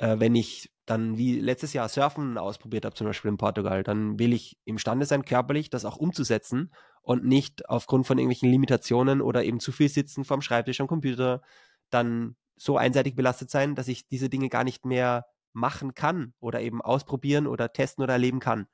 Äh, 0.00 0.18
wenn 0.18 0.34
ich 0.34 0.72
dann 0.86 1.18
wie 1.18 1.38
letztes 1.38 1.74
Jahr 1.74 1.88
Surfen 1.88 2.38
ausprobiert 2.38 2.86
habe, 2.86 2.96
zum 2.96 3.06
Beispiel 3.06 3.30
in 3.30 3.36
Portugal, 3.36 3.82
dann 3.82 4.18
will 4.18 4.32
ich 4.32 4.58
imstande 4.64 5.04
sein, 5.04 5.26
körperlich 5.26 5.68
das 5.68 5.84
auch 5.84 5.96
umzusetzen 5.96 6.72
und 7.02 7.24
nicht 7.24 7.68
aufgrund 7.68 8.06
von 8.06 8.18
irgendwelchen 8.18 8.50
Limitationen 8.50 9.20
oder 9.20 9.44
eben 9.44 9.60
zu 9.60 9.72
viel 9.72 9.90
sitzen 9.90 10.24
vorm 10.24 10.40
Schreibtisch 10.40 10.80
am 10.80 10.86
Computer 10.86 11.42
dann 11.90 12.34
so 12.56 12.78
einseitig 12.78 13.14
belastet 13.14 13.50
sein, 13.50 13.74
dass 13.74 13.88
ich 13.88 14.08
diese 14.08 14.30
Dinge 14.30 14.48
gar 14.48 14.64
nicht 14.64 14.86
mehr 14.86 15.26
machen 15.52 15.94
kann 15.94 16.32
oder 16.40 16.60
eben 16.62 16.80
ausprobieren 16.80 17.46
oder 17.46 17.72
testen 17.72 18.02
oder 18.02 18.14
erleben 18.14 18.40
kann. 18.40 18.68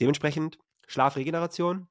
Dementsprechend 0.00 0.58
Schlafregeneration, 0.86 1.88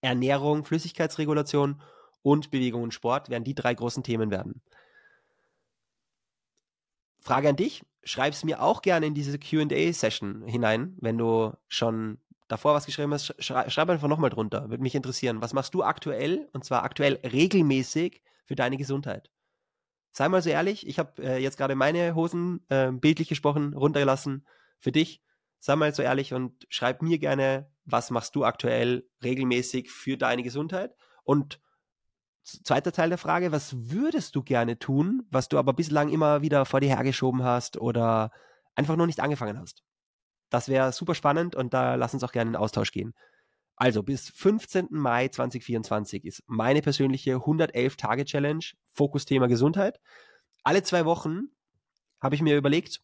Ernährung, 0.00 0.64
Flüssigkeitsregulation 0.64 1.80
und 2.22 2.50
Bewegung 2.50 2.82
und 2.82 2.94
Sport 2.94 3.28
werden 3.30 3.44
die 3.44 3.54
drei 3.54 3.74
großen 3.74 4.02
Themen 4.02 4.30
werden. 4.32 4.60
Frage 7.20 7.48
an 7.50 7.56
dich, 7.56 7.84
schreib 8.08 8.32
es 8.32 8.44
mir 8.44 8.62
auch 8.62 8.82
gerne 8.82 9.06
in 9.06 9.14
diese 9.14 9.38
QA-Session 9.38 10.46
hinein, 10.46 10.96
wenn 11.00 11.18
du 11.18 11.52
schon 11.68 12.18
davor 12.48 12.74
was 12.74 12.86
geschrieben 12.86 13.12
hast. 13.12 13.34
Schrei 13.42 13.68
schreib 13.68 13.90
einfach 13.90 14.08
nochmal 14.08 14.30
drunter, 14.30 14.70
würde 14.70 14.82
mich 14.82 14.94
interessieren. 14.94 15.42
Was 15.42 15.52
machst 15.52 15.74
du 15.74 15.82
aktuell 15.82 16.48
und 16.52 16.64
zwar 16.64 16.82
aktuell 16.84 17.20
regelmäßig 17.22 18.22
für 18.46 18.54
deine 18.54 18.78
Gesundheit? 18.78 19.30
Sei 20.12 20.28
mal 20.28 20.40
so 20.40 20.48
ehrlich, 20.48 20.86
ich 20.86 20.98
habe 20.98 21.22
äh, 21.22 21.38
jetzt 21.38 21.58
gerade 21.58 21.74
meine 21.74 22.14
Hosen, 22.14 22.64
äh, 22.70 22.90
bildlich 22.90 23.28
gesprochen, 23.28 23.74
runtergelassen 23.74 24.46
für 24.78 24.90
dich. 24.90 25.22
Sei 25.60 25.76
mal 25.76 25.94
so 25.94 26.02
ehrlich 26.02 26.32
und 26.32 26.66
schreib 26.70 27.02
mir 27.02 27.18
gerne, 27.18 27.70
was 27.84 28.10
machst 28.10 28.34
du 28.34 28.44
aktuell 28.44 29.06
regelmäßig 29.22 29.90
für 29.90 30.16
deine 30.16 30.42
Gesundheit? 30.42 30.94
Und 31.24 31.60
zweiter 32.48 32.92
Teil 32.92 33.08
der 33.08 33.18
Frage, 33.18 33.52
was 33.52 33.90
würdest 33.90 34.34
du 34.34 34.42
gerne 34.42 34.78
tun, 34.78 35.26
was 35.30 35.48
du 35.48 35.58
aber 35.58 35.72
bislang 35.72 36.08
immer 36.08 36.42
wieder 36.42 36.64
vor 36.64 36.80
dir 36.80 36.88
hergeschoben 36.88 37.42
hast 37.42 37.76
oder 37.76 38.30
einfach 38.74 38.96
noch 38.96 39.06
nicht 39.06 39.20
angefangen 39.20 39.58
hast? 39.58 39.82
Das 40.50 40.68
wäre 40.68 40.92
super 40.92 41.14
spannend 41.14 41.54
und 41.54 41.74
da 41.74 41.94
lass 41.94 42.14
uns 42.14 42.24
auch 42.24 42.32
gerne 42.32 42.50
in 42.50 42.56
Austausch 42.56 42.92
gehen. 42.92 43.14
Also 43.76 44.02
bis 44.02 44.30
15. 44.30 44.88
Mai 44.90 45.28
2024 45.28 46.24
ist 46.24 46.42
meine 46.46 46.82
persönliche 46.82 47.36
111-Tage-Challenge, 47.36 48.64
Fokusthema 48.92 49.46
Gesundheit. 49.46 50.00
Alle 50.64 50.82
zwei 50.82 51.04
Wochen 51.04 51.48
habe 52.20 52.34
ich 52.34 52.42
mir 52.42 52.56
überlegt, 52.56 53.00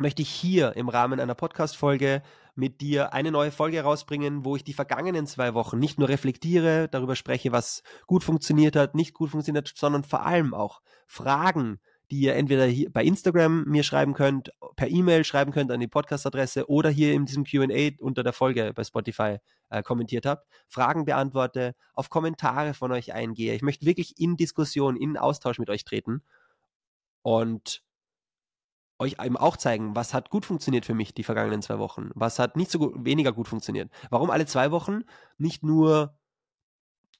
möchte 0.00 0.22
ich 0.22 0.30
hier 0.30 0.76
im 0.76 0.88
Rahmen 0.88 1.20
einer 1.20 1.34
Podcast-Folge 1.34 2.22
mit 2.54 2.80
dir 2.80 3.12
eine 3.12 3.30
neue 3.30 3.52
Folge 3.52 3.80
rausbringen, 3.80 4.44
wo 4.44 4.56
ich 4.56 4.64
die 4.64 4.72
vergangenen 4.72 5.26
zwei 5.26 5.54
Wochen 5.54 5.78
nicht 5.78 5.98
nur 5.98 6.08
reflektiere, 6.08 6.88
darüber 6.88 7.14
spreche, 7.14 7.52
was 7.52 7.82
gut 8.06 8.24
funktioniert 8.24 8.76
hat, 8.76 8.94
nicht 8.94 9.14
gut 9.14 9.30
funktioniert 9.30 9.68
hat, 9.68 9.78
sondern 9.78 10.04
vor 10.04 10.26
allem 10.26 10.54
auch 10.54 10.80
Fragen, 11.06 11.78
die 12.10 12.20
ihr 12.20 12.34
entweder 12.34 12.64
hier 12.64 12.90
bei 12.90 13.04
Instagram 13.04 13.64
mir 13.64 13.82
schreiben 13.82 14.14
könnt, 14.14 14.50
per 14.76 14.88
E-Mail 14.88 15.24
schreiben 15.24 15.52
könnt 15.52 15.70
an 15.70 15.80
die 15.80 15.88
Podcast-Adresse 15.88 16.68
oder 16.68 16.90
hier 16.90 17.12
in 17.12 17.26
diesem 17.26 17.44
QA 17.44 17.90
unter 18.00 18.22
der 18.22 18.32
Folge 18.32 18.72
bei 18.74 18.82
Spotify 18.82 19.38
äh, 19.68 19.82
kommentiert 19.82 20.26
habt, 20.26 20.48
Fragen 20.68 21.04
beantworte, 21.04 21.74
auf 21.94 22.10
Kommentare 22.10 22.74
von 22.74 22.92
euch 22.92 23.12
eingehe. 23.12 23.54
Ich 23.54 23.62
möchte 23.62 23.86
wirklich 23.86 24.18
in 24.18 24.36
Diskussion, 24.36 24.96
in 24.96 25.16
Austausch 25.16 25.58
mit 25.58 25.70
euch 25.70 25.84
treten 25.84 26.22
und 27.22 27.82
euch 28.98 29.16
eben 29.22 29.36
auch 29.36 29.56
zeigen, 29.56 29.94
was 29.94 30.12
hat 30.12 30.30
gut 30.30 30.44
funktioniert 30.44 30.84
für 30.84 30.94
mich 30.94 31.14
die 31.14 31.22
vergangenen 31.22 31.62
zwei 31.62 31.78
Wochen, 31.78 32.10
was 32.14 32.38
hat 32.38 32.56
nicht 32.56 32.70
so 32.70 32.78
gut, 32.78 33.04
weniger 33.04 33.32
gut 33.32 33.48
funktioniert. 33.48 33.90
Warum 34.10 34.30
alle 34.30 34.46
zwei 34.46 34.70
Wochen? 34.70 35.02
Nicht 35.36 35.62
nur, 35.62 36.18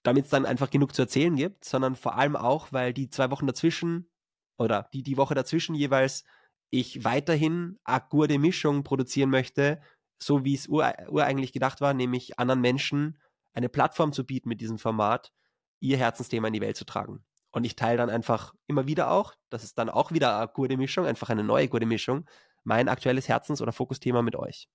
damit 0.03 0.25
es 0.25 0.31
dann 0.31 0.47
einfach 0.47 0.71
genug 0.71 0.95
zu 0.95 1.03
erzählen 1.03 1.37
gibt, 1.37 1.65
sondern 1.65 1.97
vor 1.97 2.17
allem 2.17 2.37
auch, 2.37 2.73
weil 2.73 2.93
die 2.93 3.11
zwei 3.11 3.31
Wochen 3.31 3.47
dazwischen 3.47 4.11
oder 4.59 4.89
die, 4.93 5.03
die 5.03 5.17
Woche 5.17 5.35
dazwischen 5.35 5.75
jeweils 5.75 6.25
ich 6.71 7.05
weiterhin 7.05 7.79
eine 7.85 8.03
gute 8.11 8.39
Mischung 8.39 8.83
produzieren 8.83 9.31
möchte, 9.31 9.81
so 10.21 10.45
wie 10.45 10.55
es 10.55 10.69
ureigentlich 10.69 11.53
gedacht 11.53 11.81
war, 11.81 11.95
nämlich 11.95 12.39
anderen 12.39 12.61
Menschen 12.61 13.19
eine 13.55 13.69
Plattform 13.69 14.13
zu 14.13 14.27
bieten 14.27 14.49
mit 14.49 14.61
diesem 14.61 14.79
Format, 14.79 15.33
ihr 15.81 15.97
Herzensthema 15.97 16.49
in 16.49 16.55
die 16.55 16.61
Welt 16.61 16.77
zu 16.77 16.85
tragen. 16.85 17.25
Und 17.51 17.65
ich 17.65 17.77
teile 17.77 17.97
dann 17.97 18.11
einfach 18.11 18.55
immer 18.67 18.87
wieder 18.87 19.11
auch, 19.11 19.35
das 19.51 19.65
ist 19.65 19.79
dann 19.79 19.89
auch 19.89 20.13
wieder 20.13 20.39
eine 20.39 20.49
gute 20.49 20.77
Mischung, 20.77 21.07
einfach 21.07 21.31
eine 21.31 21.45
neue 21.45 21.69
gute 21.69 21.87
Mischung, 21.87 22.27
mein 22.65 22.89
aktuelles 22.89 23.29
Herzens- 23.29 23.63
oder 23.63 23.73
Fokusthema 23.73 24.23
mit 24.23 24.37
euch. 24.37 24.69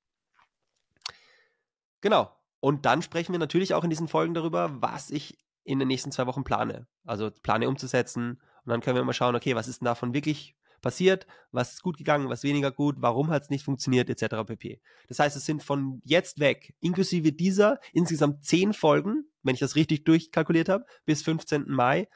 Genau. 2.02 2.36
Und 2.60 2.86
dann 2.86 3.02
sprechen 3.02 3.34
wir 3.34 3.40
natürlich 3.40 3.74
auch 3.74 3.84
in 3.84 3.90
diesen 3.90 4.08
Folgen 4.08 4.34
darüber, 4.34 4.82
was 4.82 5.10
ich 5.10 5.38
in 5.64 5.80
den 5.80 5.88
nächsten 5.88 6.12
zwei 6.12 6.28
Wochen 6.28 6.44
plane. 6.44 6.88
Also 7.06 7.30
plane 7.32 7.68
umzusetzen. 7.68 8.42
Und 8.66 8.70
dann 8.70 8.82
können 8.82 8.96
wir 8.96 9.04
mal 9.04 9.14
schauen, 9.14 9.36
okay, 9.36 9.56
was 9.56 9.68
ist 9.68 9.82
denn 9.82 9.86
davon 9.86 10.14
wirklich 10.14 10.56
passiert, 10.84 11.26
was 11.52 11.74
ist 11.74 11.82
gut 11.82 11.98
gegangen, 11.98 12.30
was 12.30 12.44
weniger 12.44 12.72
gut, 12.72 12.98
warum 13.00 13.30
hat 13.32 13.44
es 13.44 13.50
nicht 13.50 13.64
funktioniert, 13.64 14.10
etc. 14.10 14.46
pp. 14.46 14.82
Das 15.08 15.18
heißt, 15.18 15.36
es 15.36 15.46
sind 15.46 15.64
von 15.64 16.02
jetzt 16.04 16.40
weg, 16.40 16.76
inklusive 16.82 17.32
dieser, 17.32 17.80
insgesamt 17.94 18.44
zehn 18.44 18.74
Folgen, 18.74 19.26
wenn 19.42 19.56
ich 19.56 19.62
das 19.62 19.76
richtig 19.76 20.04
durchkalkuliert 20.04 20.70
habe, 20.70 20.86
bis 21.06 21.24
15. 21.24 21.66
Mai, 21.68 22.08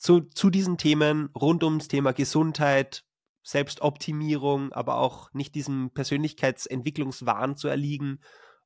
zu, 0.00 0.22
zu 0.22 0.48
diesen 0.50 0.78
Themen 0.78 1.28
rund 1.38 1.62
ums 1.62 1.86
Thema 1.86 2.12
Gesundheit, 2.12 3.04
Selbstoptimierung, 3.42 4.72
aber 4.72 4.96
auch 4.96 5.32
nicht 5.34 5.54
diesem 5.54 5.90
Persönlichkeitsentwicklungswahn 5.92 7.56
zu 7.56 7.68
erliegen 7.68 8.20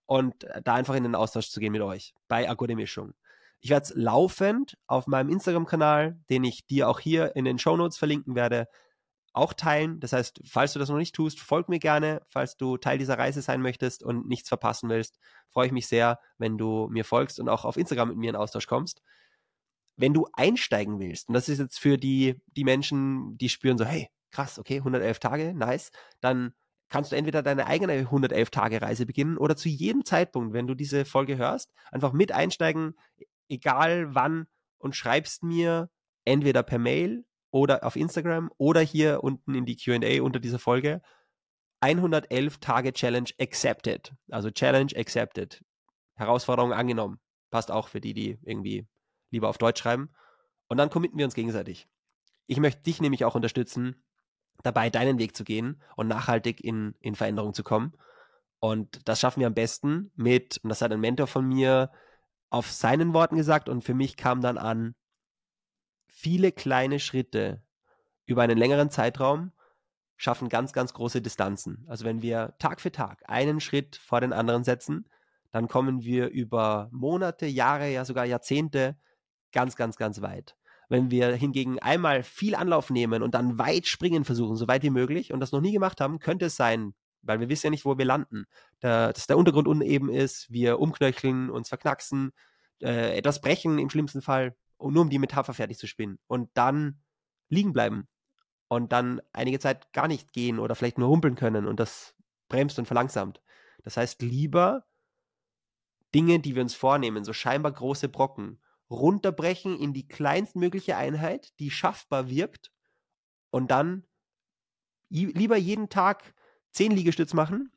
und 0.06 0.46
da 0.62 0.74
einfach 0.74 0.94
in 0.94 1.02
den 1.02 1.16
Austausch 1.16 1.50
zu 1.50 1.60
gehen 1.60 1.72
mit 1.72 1.82
euch 1.82 2.14
bei 2.28 2.48
Akute 2.48 2.76
Mischung. 2.76 3.14
Ich 3.60 3.70
werde 3.70 3.84
es 3.84 3.92
laufend 3.96 4.78
auf 4.86 5.06
meinem 5.06 5.28
Instagram-Kanal, 5.28 6.20
den 6.30 6.44
ich 6.44 6.66
dir 6.66 6.88
auch 6.88 7.00
hier 7.00 7.34
in 7.34 7.44
den 7.44 7.58
Show 7.58 7.76
Notes 7.76 7.98
verlinken 7.98 8.36
werde, 8.36 8.68
auch 9.32 9.54
teilen. 9.54 9.98
Das 9.98 10.12
heißt, 10.12 10.40
falls 10.44 10.74
du 10.74 10.78
das 10.78 10.88
noch 10.88 10.98
nicht 10.98 11.16
tust, 11.16 11.40
folg 11.40 11.68
mir 11.68 11.80
gerne. 11.80 12.22
Falls 12.28 12.56
du 12.56 12.76
Teil 12.76 12.98
dieser 12.98 13.18
Reise 13.18 13.42
sein 13.42 13.60
möchtest 13.60 14.04
und 14.04 14.28
nichts 14.28 14.48
verpassen 14.48 14.88
willst, 14.88 15.18
freue 15.48 15.66
ich 15.66 15.72
mich 15.72 15.88
sehr, 15.88 16.20
wenn 16.38 16.58
du 16.58 16.88
mir 16.90 17.04
folgst 17.04 17.40
und 17.40 17.48
auch 17.48 17.64
auf 17.64 17.76
Instagram 17.76 18.10
mit 18.10 18.18
mir 18.18 18.30
in 18.30 18.36
Austausch 18.36 18.68
kommst 18.68 19.02
wenn 19.96 20.14
du 20.14 20.26
einsteigen 20.32 20.98
willst, 20.98 21.28
und 21.28 21.34
das 21.34 21.48
ist 21.48 21.58
jetzt 21.58 21.78
für 21.78 21.98
die, 21.98 22.40
die 22.46 22.64
Menschen, 22.64 23.38
die 23.38 23.48
spüren 23.48 23.78
so, 23.78 23.84
hey, 23.84 24.08
krass, 24.30 24.58
okay, 24.58 24.78
111 24.78 25.18
Tage, 25.18 25.54
nice, 25.54 25.90
dann 26.20 26.52
kannst 26.88 27.12
du 27.12 27.16
entweder 27.16 27.42
deine 27.42 27.66
eigene 27.66 27.92
111 27.94 28.50
Tage 28.50 28.82
Reise 28.82 29.06
beginnen 29.06 29.38
oder 29.38 29.56
zu 29.56 29.68
jedem 29.68 30.04
Zeitpunkt, 30.04 30.52
wenn 30.52 30.66
du 30.66 30.74
diese 30.74 31.04
Folge 31.04 31.36
hörst, 31.36 31.72
einfach 31.90 32.12
mit 32.12 32.32
einsteigen, 32.32 32.94
egal 33.48 34.14
wann 34.14 34.46
und 34.78 34.94
schreibst 34.94 35.42
mir 35.42 35.90
entweder 36.24 36.62
per 36.62 36.78
Mail 36.78 37.24
oder 37.50 37.84
auf 37.84 37.96
Instagram 37.96 38.50
oder 38.58 38.80
hier 38.80 39.22
unten 39.22 39.54
in 39.54 39.64
die 39.64 39.76
Q&A 39.76 40.22
unter 40.22 40.40
dieser 40.40 40.58
Folge 40.58 41.00
111 41.80 42.58
Tage 42.58 42.92
Challenge 42.92 43.28
accepted. 43.40 44.12
Also 44.30 44.50
Challenge 44.50 44.92
accepted. 44.96 45.62
Herausforderung 46.14 46.72
angenommen. 46.72 47.20
Passt 47.50 47.70
auch 47.70 47.88
für 47.88 48.00
die, 48.00 48.14
die 48.14 48.38
irgendwie 48.42 48.86
lieber 49.34 49.48
auf 49.48 49.58
Deutsch 49.58 49.82
schreiben. 49.82 50.10
Und 50.68 50.78
dann 50.78 50.90
committen 50.90 51.18
wir 51.18 51.24
uns 51.24 51.34
gegenseitig. 51.34 51.88
Ich 52.46 52.58
möchte 52.58 52.82
dich 52.82 53.00
nämlich 53.00 53.24
auch 53.24 53.34
unterstützen, 53.34 54.02
dabei 54.62 54.90
deinen 54.90 55.18
Weg 55.18 55.36
zu 55.36 55.44
gehen 55.44 55.82
und 55.96 56.08
nachhaltig 56.08 56.62
in, 56.62 56.94
in 57.00 57.14
Veränderung 57.14 57.52
zu 57.52 57.62
kommen. 57.62 57.92
Und 58.60 59.06
das 59.08 59.20
schaffen 59.20 59.40
wir 59.40 59.46
am 59.46 59.54
besten 59.54 60.10
mit, 60.14 60.58
und 60.62 60.70
das 60.70 60.80
hat 60.80 60.92
ein 60.92 61.00
Mentor 61.00 61.26
von 61.26 61.46
mir 61.46 61.90
auf 62.48 62.70
seinen 62.70 63.12
Worten 63.12 63.36
gesagt, 63.36 63.68
und 63.68 63.82
für 63.82 63.94
mich 63.94 64.16
kam 64.16 64.40
dann 64.40 64.56
an, 64.56 64.94
viele 66.06 66.52
kleine 66.52 67.00
Schritte 67.00 67.62
über 68.24 68.42
einen 68.42 68.56
längeren 68.56 68.90
Zeitraum 68.90 69.52
schaffen 70.16 70.48
ganz, 70.48 70.72
ganz 70.72 70.94
große 70.94 71.20
Distanzen. 71.20 71.84
Also 71.88 72.04
wenn 72.04 72.22
wir 72.22 72.54
Tag 72.58 72.80
für 72.80 72.92
Tag 72.92 73.22
einen 73.28 73.60
Schritt 73.60 73.96
vor 73.96 74.20
den 74.20 74.32
anderen 74.32 74.64
setzen, 74.64 75.10
dann 75.50 75.68
kommen 75.68 76.02
wir 76.02 76.28
über 76.28 76.88
Monate, 76.92 77.46
Jahre, 77.46 77.90
ja 77.90 78.04
sogar 78.04 78.24
Jahrzehnte 78.24 78.96
ganz, 79.54 79.76
ganz, 79.76 79.96
ganz 79.96 80.20
weit. 80.20 80.54
Wenn 80.90 81.10
wir 81.10 81.34
hingegen 81.34 81.78
einmal 81.78 82.22
viel 82.22 82.54
Anlauf 82.54 82.90
nehmen 82.90 83.22
und 83.22 83.34
dann 83.34 83.58
weit 83.58 83.86
springen 83.86 84.26
versuchen, 84.26 84.56
so 84.56 84.68
weit 84.68 84.82
wie 84.82 84.90
möglich, 84.90 85.32
und 85.32 85.40
das 85.40 85.52
noch 85.52 85.62
nie 85.62 85.72
gemacht 85.72 86.02
haben, 86.02 86.18
könnte 86.18 86.46
es 86.46 86.56
sein, 86.56 86.92
weil 87.22 87.40
wir 87.40 87.48
wissen 87.48 87.68
ja 87.68 87.70
nicht, 87.70 87.86
wo 87.86 87.96
wir 87.96 88.04
landen, 88.04 88.44
da, 88.80 89.10
dass 89.10 89.26
der 89.26 89.38
Untergrund 89.38 89.66
uneben 89.66 90.10
ist, 90.10 90.50
wir 90.50 90.78
umknöcheln, 90.78 91.48
uns 91.48 91.70
verknacksen, 91.70 92.32
äh, 92.82 93.16
etwas 93.16 93.40
brechen 93.40 93.78
im 93.78 93.88
schlimmsten 93.88 94.20
Fall, 94.20 94.54
nur 94.78 95.02
um 95.02 95.08
die 95.08 95.18
Metapher 95.18 95.54
fertig 95.54 95.78
zu 95.78 95.86
spinnen. 95.86 96.18
Und 96.26 96.50
dann 96.52 97.00
liegen 97.48 97.72
bleiben. 97.72 98.08
Und 98.68 98.92
dann 98.92 99.22
einige 99.32 99.58
Zeit 99.58 99.92
gar 99.92 100.08
nicht 100.08 100.32
gehen 100.32 100.58
oder 100.58 100.74
vielleicht 100.74 100.98
nur 100.98 101.08
humpeln 101.08 101.36
können 101.36 101.66
und 101.66 101.80
das 101.80 102.14
bremst 102.48 102.78
und 102.78 102.86
verlangsamt. 102.86 103.40
Das 103.82 103.96
heißt, 103.96 104.20
lieber 104.22 104.84
Dinge, 106.14 106.40
die 106.40 106.54
wir 106.54 106.62
uns 106.62 106.74
vornehmen, 106.74 107.24
so 107.24 107.32
scheinbar 107.32 107.72
große 107.72 108.08
Brocken, 108.08 108.58
runterbrechen 108.90 109.78
in 109.78 109.92
die 109.92 110.06
kleinstmögliche 110.06 110.96
Einheit, 110.96 111.58
die 111.58 111.70
schaffbar 111.70 112.28
wirkt 112.28 112.72
und 113.50 113.70
dann 113.70 114.04
lieber 115.08 115.56
jeden 115.56 115.88
Tag 115.88 116.34
zehn 116.70 116.92
Liegestütz 116.92 117.34
machen, 117.34 117.72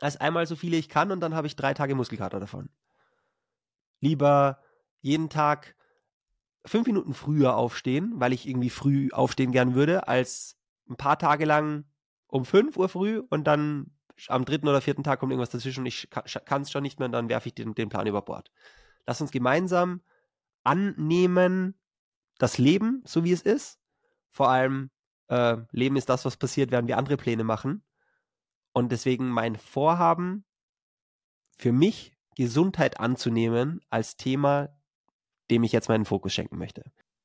als 0.00 0.16
einmal 0.16 0.46
so 0.46 0.56
viele 0.56 0.76
ich 0.76 0.88
kann 0.88 1.12
und 1.12 1.20
dann 1.20 1.34
habe 1.34 1.46
ich 1.46 1.56
drei 1.56 1.74
Tage 1.74 1.94
Muskelkater 1.94 2.40
davon. 2.40 2.68
Lieber 4.00 4.60
jeden 5.00 5.30
Tag 5.30 5.76
fünf 6.66 6.86
Minuten 6.86 7.14
früher 7.14 7.56
aufstehen, 7.56 8.14
weil 8.16 8.32
ich 8.32 8.48
irgendwie 8.48 8.70
früh 8.70 9.10
aufstehen 9.12 9.52
gern 9.52 9.74
würde, 9.74 10.08
als 10.08 10.56
ein 10.88 10.96
paar 10.96 11.18
Tage 11.18 11.44
lang 11.44 11.84
um 12.26 12.44
fünf 12.44 12.76
Uhr 12.76 12.88
früh 12.88 13.22
und 13.30 13.44
dann 13.44 13.92
am 14.28 14.44
dritten 14.44 14.68
oder 14.68 14.80
vierten 14.80 15.04
Tag 15.04 15.20
kommt 15.20 15.32
irgendwas 15.32 15.50
dazwischen 15.50 15.80
und 15.80 15.86
ich 15.86 16.08
kann 16.10 16.62
es 16.62 16.70
schon 16.70 16.82
nicht 16.82 16.98
mehr 16.98 17.06
und 17.06 17.12
dann 17.12 17.28
werfe 17.28 17.48
ich 17.48 17.54
den, 17.54 17.74
den 17.74 17.88
Plan 17.88 18.06
über 18.06 18.22
Bord. 18.22 18.50
Lass 19.06 19.20
uns 19.20 19.30
gemeinsam 19.30 20.00
annehmen, 20.64 21.78
das 22.38 22.58
Leben, 22.58 23.02
so 23.06 23.24
wie 23.24 23.32
es 23.32 23.42
ist. 23.42 23.78
Vor 24.30 24.50
allem, 24.50 24.90
äh, 25.28 25.58
Leben 25.70 25.96
ist 25.96 26.08
das, 26.08 26.24
was 26.24 26.36
passiert, 26.36 26.70
während 26.70 26.88
wir 26.88 26.98
andere 26.98 27.16
Pläne 27.16 27.44
machen. 27.44 27.84
Und 28.72 28.90
deswegen 28.90 29.28
mein 29.28 29.56
Vorhaben, 29.56 30.44
für 31.58 31.72
mich 31.72 32.16
Gesundheit 32.36 32.98
anzunehmen 32.98 33.80
als 33.90 34.16
Thema, 34.16 34.70
dem 35.50 35.62
ich 35.62 35.72
jetzt 35.72 35.88
meinen 35.88 36.04
Fokus 36.04 36.32
schenken 36.32 36.58
möchte. 36.58 36.82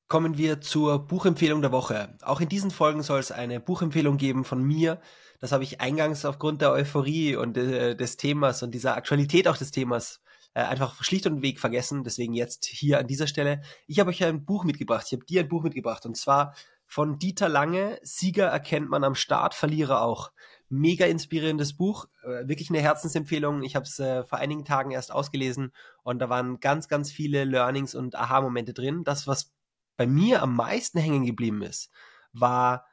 Kommen 0.08 0.38
wir 0.38 0.62
zur 0.62 1.08
Buchempfehlung 1.08 1.62
der 1.62 1.72
Woche. 1.72 2.18
Auch 2.22 2.42
in 2.42 2.50
diesen 2.50 2.72
Folgen 2.72 3.04
soll 3.04 3.20
es 3.20 3.32
eine 3.32 3.60
Buchempfehlung 3.60 4.18
geben 4.18 4.44
von 4.44 4.64
mir. 4.64 5.02
Das 5.40 5.52
habe 5.52 5.64
ich 5.64 5.82
eingangs 5.82 6.26
aufgrund 6.26 6.62
der 6.62 6.72
Euphorie 6.72 7.36
und 7.36 7.58
äh, 7.58 7.96
des 7.96 8.18
Themas 8.18 8.64
und 8.64 8.72
dieser 8.72 8.96
Aktualität 8.96 9.48
auch 9.48 9.58
des 9.58 9.72
Themas 9.72 10.22
äh, 10.54 10.62
einfach 10.62 11.04
schlicht 11.04 11.26
und 11.28 11.42
weg 11.42 11.60
vergessen. 11.60 12.04
Deswegen 12.04 12.34
jetzt 12.34 12.66
hier 12.66 13.00
an 13.00 13.08
dieser 13.08 13.28
Stelle. 13.28 13.62
Ich 13.88 14.00
habe 14.00 14.10
euch 14.10 14.24
ein 14.24 14.46
Buch 14.46 14.64
mitgebracht. 14.64 15.06
Ich 15.08 15.14
habe 15.14 15.26
dir 15.26 15.42
ein 15.42 15.50
Buch 15.50 15.64
mitgebracht 15.64 16.06
und 16.06 16.18
zwar 16.18 16.56
von 16.86 17.20
Dieter 17.20 17.50
Lange. 17.50 18.00
Sieger 18.02 18.48
erkennt 18.48 18.90
man 18.90 19.04
am 19.04 19.16
Start, 19.16 19.54
Verlierer 19.54 20.02
auch. 20.02 20.32
Mega 20.70 21.06
inspirierendes 21.06 21.76
Buch, 21.78 22.08
äh, 22.24 22.48
wirklich 22.48 22.70
eine 22.70 22.82
Herzensempfehlung. 22.82 23.64
Ich 23.64 23.76
habe 23.76 23.86
es 23.86 24.00
äh, 24.00 24.24
vor 24.24 24.40
einigen 24.40 24.66
Tagen 24.66 24.92
erst 24.92 25.12
ausgelesen 25.12 25.72
und 26.04 26.20
da 26.20 26.30
waren 26.30 26.60
ganz, 26.60 26.88
ganz 26.88 27.12
viele 27.12 27.44
Learnings 27.44 27.96
und 27.96 28.16
Aha-Momente 28.16 28.74
drin. 28.74 29.04
Das, 29.04 29.28
was 29.28 29.52
bei 29.98 30.08
mir 30.08 30.42
am 30.42 30.56
meisten 30.56 31.00
hängen 31.00 31.26
geblieben 31.26 31.62
ist, 31.62 31.90
war, 32.34 32.86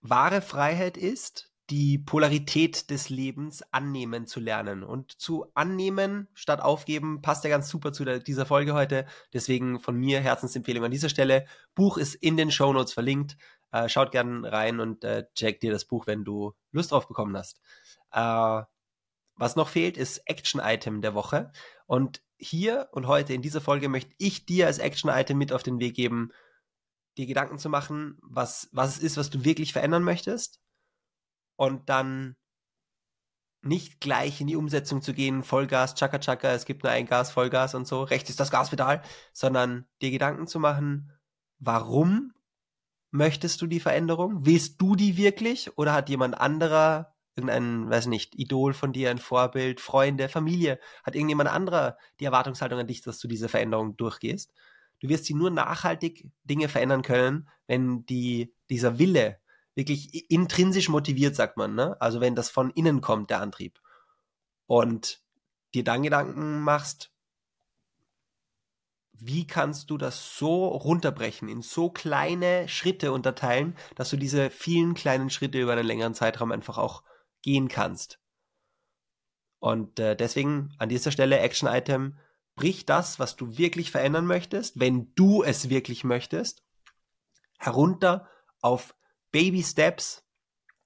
wahre 0.00 0.40
Freiheit 0.40 0.96
ist, 0.96 1.47
die 1.70 1.98
Polarität 1.98 2.88
des 2.88 3.10
Lebens 3.10 3.62
annehmen 3.72 4.26
zu 4.26 4.40
lernen. 4.40 4.82
Und 4.82 5.12
zu 5.12 5.46
annehmen 5.54 6.28
statt 6.32 6.60
aufgeben 6.60 7.20
passt 7.20 7.44
ja 7.44 7.50
ganz 7.50 7.68
super 7.68 7.92
zu 7.92 8.04
der, 8.04 8.20
dieser 8.20 8.46
Folge 8.46 8.72
heute. 8.72 9.06
Deswegen 9.34 9.78
von 9.78 9.96
mir 9.96 10.20
Herzensempfehlung 10.20 10.84
an 10.84 10.90
dieser 10.90 11.10
Stelle. 11.10 11.46
Buch 11.74 11.98
ist 11.98 12.14
in 12.14 12.36
den 12.36 12.50
Show 12.50 12.72
Notes 12.72 12.94
verlinkt. 12.94 13.36
Äh, 13.70 13.88
schaut 13.90 14.12
gerne 14.12 14.50
rein 14.50 14.80
und 14.80 15.04
äh, 15.04 15.26
check 15.34 15.60
dir 15.60 15.70
das 15.70 15.84
Buch, 15.84 16.06
wenn 16.06 16.24
du 16.24 16.54
Lust 16.72 16.92
drauf 16.92 17.06
bekommen 17.06 17.36
hast. 17.36 17.60
Äh, 18.12 18.62
was 19.36 19.56
noch 19.56 19.68
fehlt, 19.68 19.98
ist 19.98 20.22
Action-Item 20.24 21.02
der 21.02 21.14
Woche. 21.14 21.52
Und 21.86 22.22
hier 22.38 22.88
und 22.92 23.06
heute 23.06 23.34
in 23.34 23.42
dieser 23.42 23.60
Folge 23.60 23.90
möchte 23.90 24.14
ich 24.16 24.46
dir 24.46 24.66
als 24.66 24.78
Action-Item 24.78 25.36
mit 25.36 25.52
auf 25.52 25.62
den 25.62 25.80
Weg 25.80 25.94
geben, 25.94 26.30
dir 27.18 27.26
Gedanken 27.26 27.58
zu 27.58 27.68
machen, 27.68 28.16
was, 28.22 28.68
was 28.72 28.96
es 28.96 29.02
ist, 29.02 29.16
was 29.18 29.28
du 29.28 29.44
wirklich 29.44 29.74
verändern 29.74 30.02
möchtest 30.02 30.60
und 31.58 31.88
dann 31.88 32.36
nicht 33.62 34.00
gleich 34.00 34.40
in 34.40 34.46
die 34.46 34.56
Umsetzung 34.56 35.02
zu 35.02 35.12
gehen, 35.12 35.42
Vollgas, 35.42 35.96
Chaka 35.96 36.20
Chaka, 36.20 36.52
es 36.52 36.64
gibt 36.64 36.84
nur 36.84 36.92
ein 36.92 37.06
Gas, 37.06 37.32
Vollgas 37.32 37.74
und 37.74 37.86
so, 37.86 38.04
rechts 38.04 38.30
ist 38.30 38.38
das 38.38 38.52
Gaspedal, 38.52 39.02
sondern 39.32 39.86
dir 40.00 40.12
Gedanken 40.12 40.46
zu 40.46 40.60
machen, 40.60 41.10
warum 41.58 42.32
möchtest 43.10 43.60
du 43.60 43.66
die 43.66 43.80
Veränderung? 43.80 44.46
Willst 44.46 44.80
du 44.80 44.94
die 44.94 45.16
wirklich 45.16 45.76
oder 45.76 45.92
hat 45.92 46.08
jemand 46.08 46.40
anderer, 46.40 47.16
irgendein, 47.34 47.90
weiß 47.90 48.06
nicht, 48.06 48.38
Idol 48.38 48.72
von 48.72 48.92
dir, 48.92 49.10
ein 49.10 49.18
Vorbild, 49.18 49.80
Freunde, 49.80 50.28
Familie, 50.28 50.78
hat 51.02 51.16
irgendjemand 51.16 51.50
anderer 51.50 51.98
die 52.20 52.26
Erwartungshaltung 52.26 52.78
an 52.78 52.86
dich, 52.86 53.02
dass 53.02 53.18
du 53.18 53.26
diese 53.26 53.48
Veränderung 53.48 53.96
durchgehst? 53.96 54.52
Du 55.00 55.08
wirst 55.08 55.24
sie 55.24 55.34
nur 55.34 55.50
nachhaltig 55.50 56.30
Dinge 56.44 56.68
verändern 56.68 57.02
können, 57.02 57.48
wenn 57.66 58.06
die, 58.06 58.54
dieser 58.70 59.00
Wille 59.00 59.40
wirklich 59.78 60.28
intrinsisch 60.28 60.88
motiviert, 60.88 61.36
sagt 61.36 61.56
man, 61.56 61.76
ne? 61.76 61.96
Also 62.00 62.20
wenn 62.20 62.34
das 62.34 62.50
von 62.50 62.70
innen 62.70 63.00
kommt, 63.00 63.30
der 63.30 63.40
Antrieb. 63.40 63.80
Und 64.66 65.22
dir 65.72 65.84
dann 65.84 66.02
Gedanken 66.02 66.60
machst, 66.60 67.12
wie 69.12 69.46
kannst 69.46 69.90
du 69.90 69.96
das 69.96 70.36
so 70.36 70.66
runterbrechen, 70.66 71.48
in 71.48 71.62
so 71.62 71.90
kleine 71.90 72.68
Schritte 72.68 73.12
unterteilen, 73.12 73.76
dass 73.94 74.10
du 74.10 74.16
diese 74.16 74.50
vielen 74.50 74.94
kleinen 74.94 75.30
Schritte 75.30 75.60
über 75.60 75.72
einen 75.72 75.86
längeren 75.86 76.14
Zeitraum 76.14 76.50
einfach 76.50 76.76
auch 76.76 77.04
gehen 77.42 77.68
kannst. 77.68 78.20
Und 79.60 80.00
äh, 80.00 80.16
deswegen 80.16 80.74
an 80.78 80.88
dieser 80.88 81.12
Stelle 81.12 81.38
Action 81.38 81.68
Item, 81.68 82.18
brich 82.56 82.84
das, 82.84 83.20
was 83.20 83.36
du 83.36 83.58
wirklich 83.58 83.92
verändern 83.92 84.26
möchtest, 84.26 84.80
wenn 84.80 85.14
du 85.14 85.44
es 85.44 85.68
wirklich 85.68 86.02
möchtest, 86.02 86.64
herunter 87.58 88.28
auf 88.60 88.97
Baby 89.30 89.62
Steps, 89.62 90.24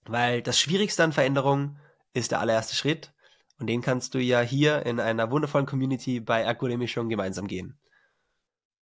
weil 0.04 0.42
das 0.42 0.58
Schwierigste 0.58 1.04
an 1.04 1.12
Veränderung 1.12 1.78
ist 2.12 2.30
der 2.30 2.40
allererste 2.40 2.74
Schritt 2.74 3.12
und 3.58 3.66
den 3.68 3.80
kannst 3.80 4.14
du 4.14 4.18
ja 4.18 4.40
hier 4.40 4.84
in 4.86 5.00
einer 5.00 5.30
wundervollen 5.30 5.66
Community 5.66 6.20
bei 6.20 6.46
Akademie 6.46 6.88
schon 6.88 7.08
gemeinsam 7.08 7.46
gehen. 7.46 7.78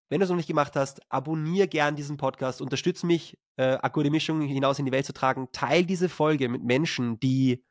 Wenn 0.08 0.20
du 0.20 0.24
es 0.24 0.30
noch 0.30 0.36
nicht 0.36 0.46
gemacht 0.46 0.74
hast, 0.76 1.00
abonniere 1.10 1.68
gern 1.68 1.96
diesen 1.96 2.16
Podcast, 2.16 2.62
unterstütze 2.62 3.04
mich, 3.04 3.38
äh, 3.56 3.74
Akademischung 3.74 4.40
hinaus 4.40 4.78
in 4.78 4.86
die 4.86 4.92
Welt 4.92 5.04
zu 5.04 5.12
tragen. 5.12 5.48
Teil 5.52 5.84
diese 5.84 6.08
Folge 6.08 6.48
mit 6.48 6.62
Menschen, 6.62 7.20
die, 7.20 7.64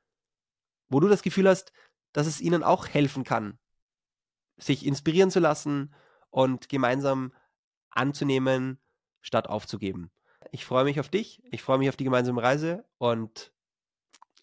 wo 0.89 0.99
du 0.99 1.07
das 1.07 1.23
Gefühl 1.23 1.47
hast, 1.47 1.71
dass 2.13 2.27
es 2.27 2.41
ihnen 2.41 2.61
auch 2.61 2.87
helfen 2.87 3.23
kann, 3.23 3.57
sich 4.57 4.85
inspirieren 4.85 5.31
zu 5.31 5.39
lassen 5.39 5.95
und 6.29 6.69
gemeinsam 6.69 7.33
anzunehmen, 7.89 8.79
statt 9.21 9.47
aufzugeben. 9.47 10.11
Ich 10.51 10.65
freue 10.65 10.83
mich 10.83 10.99
auf 10.99 11.09
dich. 11.09 11.41
Ich 11.51 11.61
freue 11.61 11.77
mich 11.77 11.89
auf 11.89 11.97
die 11.97 12.03
gemeinsame 12.03 12.41
Reise 12.41 12.85
und 12.97 13.51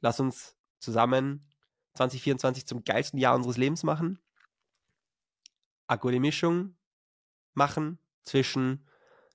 lass 0.01 0.21
uns 0.21 0.57
zusammen 0.79 1.49
2024 1.95 2.67
zum 2.67 2.85
geilsten 2.85 3.19
Jahr 3.19 3.35
unseres 3.35 3.57
Lebens 3.57 3.83
machen. 3.83 4.19
Akkurat 5.87 6.21
Mischung 6.21 6.77
machen 7.55 7.99
zwischen 8.25 8.87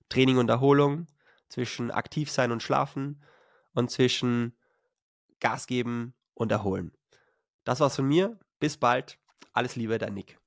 Training 0.10 0.38
und 0.38 0.50
Erholung, 0.50 1.08
zwischen 1.48 1.92
aktiv 1.92 2.30
sein 2.32 2.52
und 2.52 2.64
schlafen 2.64 3.22
und 3.74 3.90
zwischen 3.92 4.58
Gas 5.40 5.68
geben 5.68 6.14
und 6.34 6.52
erholen. 6.52 6.92
Das 7.64 7.80
war's 7.80 7.96
von 7.96 8.08
mir. 8.08 8.40
Bis 8.60 8.78
bald. 8.78 9.18
Alles 9.54 9.76
Liebe, 9.76 9.98
dein 9.98 10.14
Nick. 10.14 10.39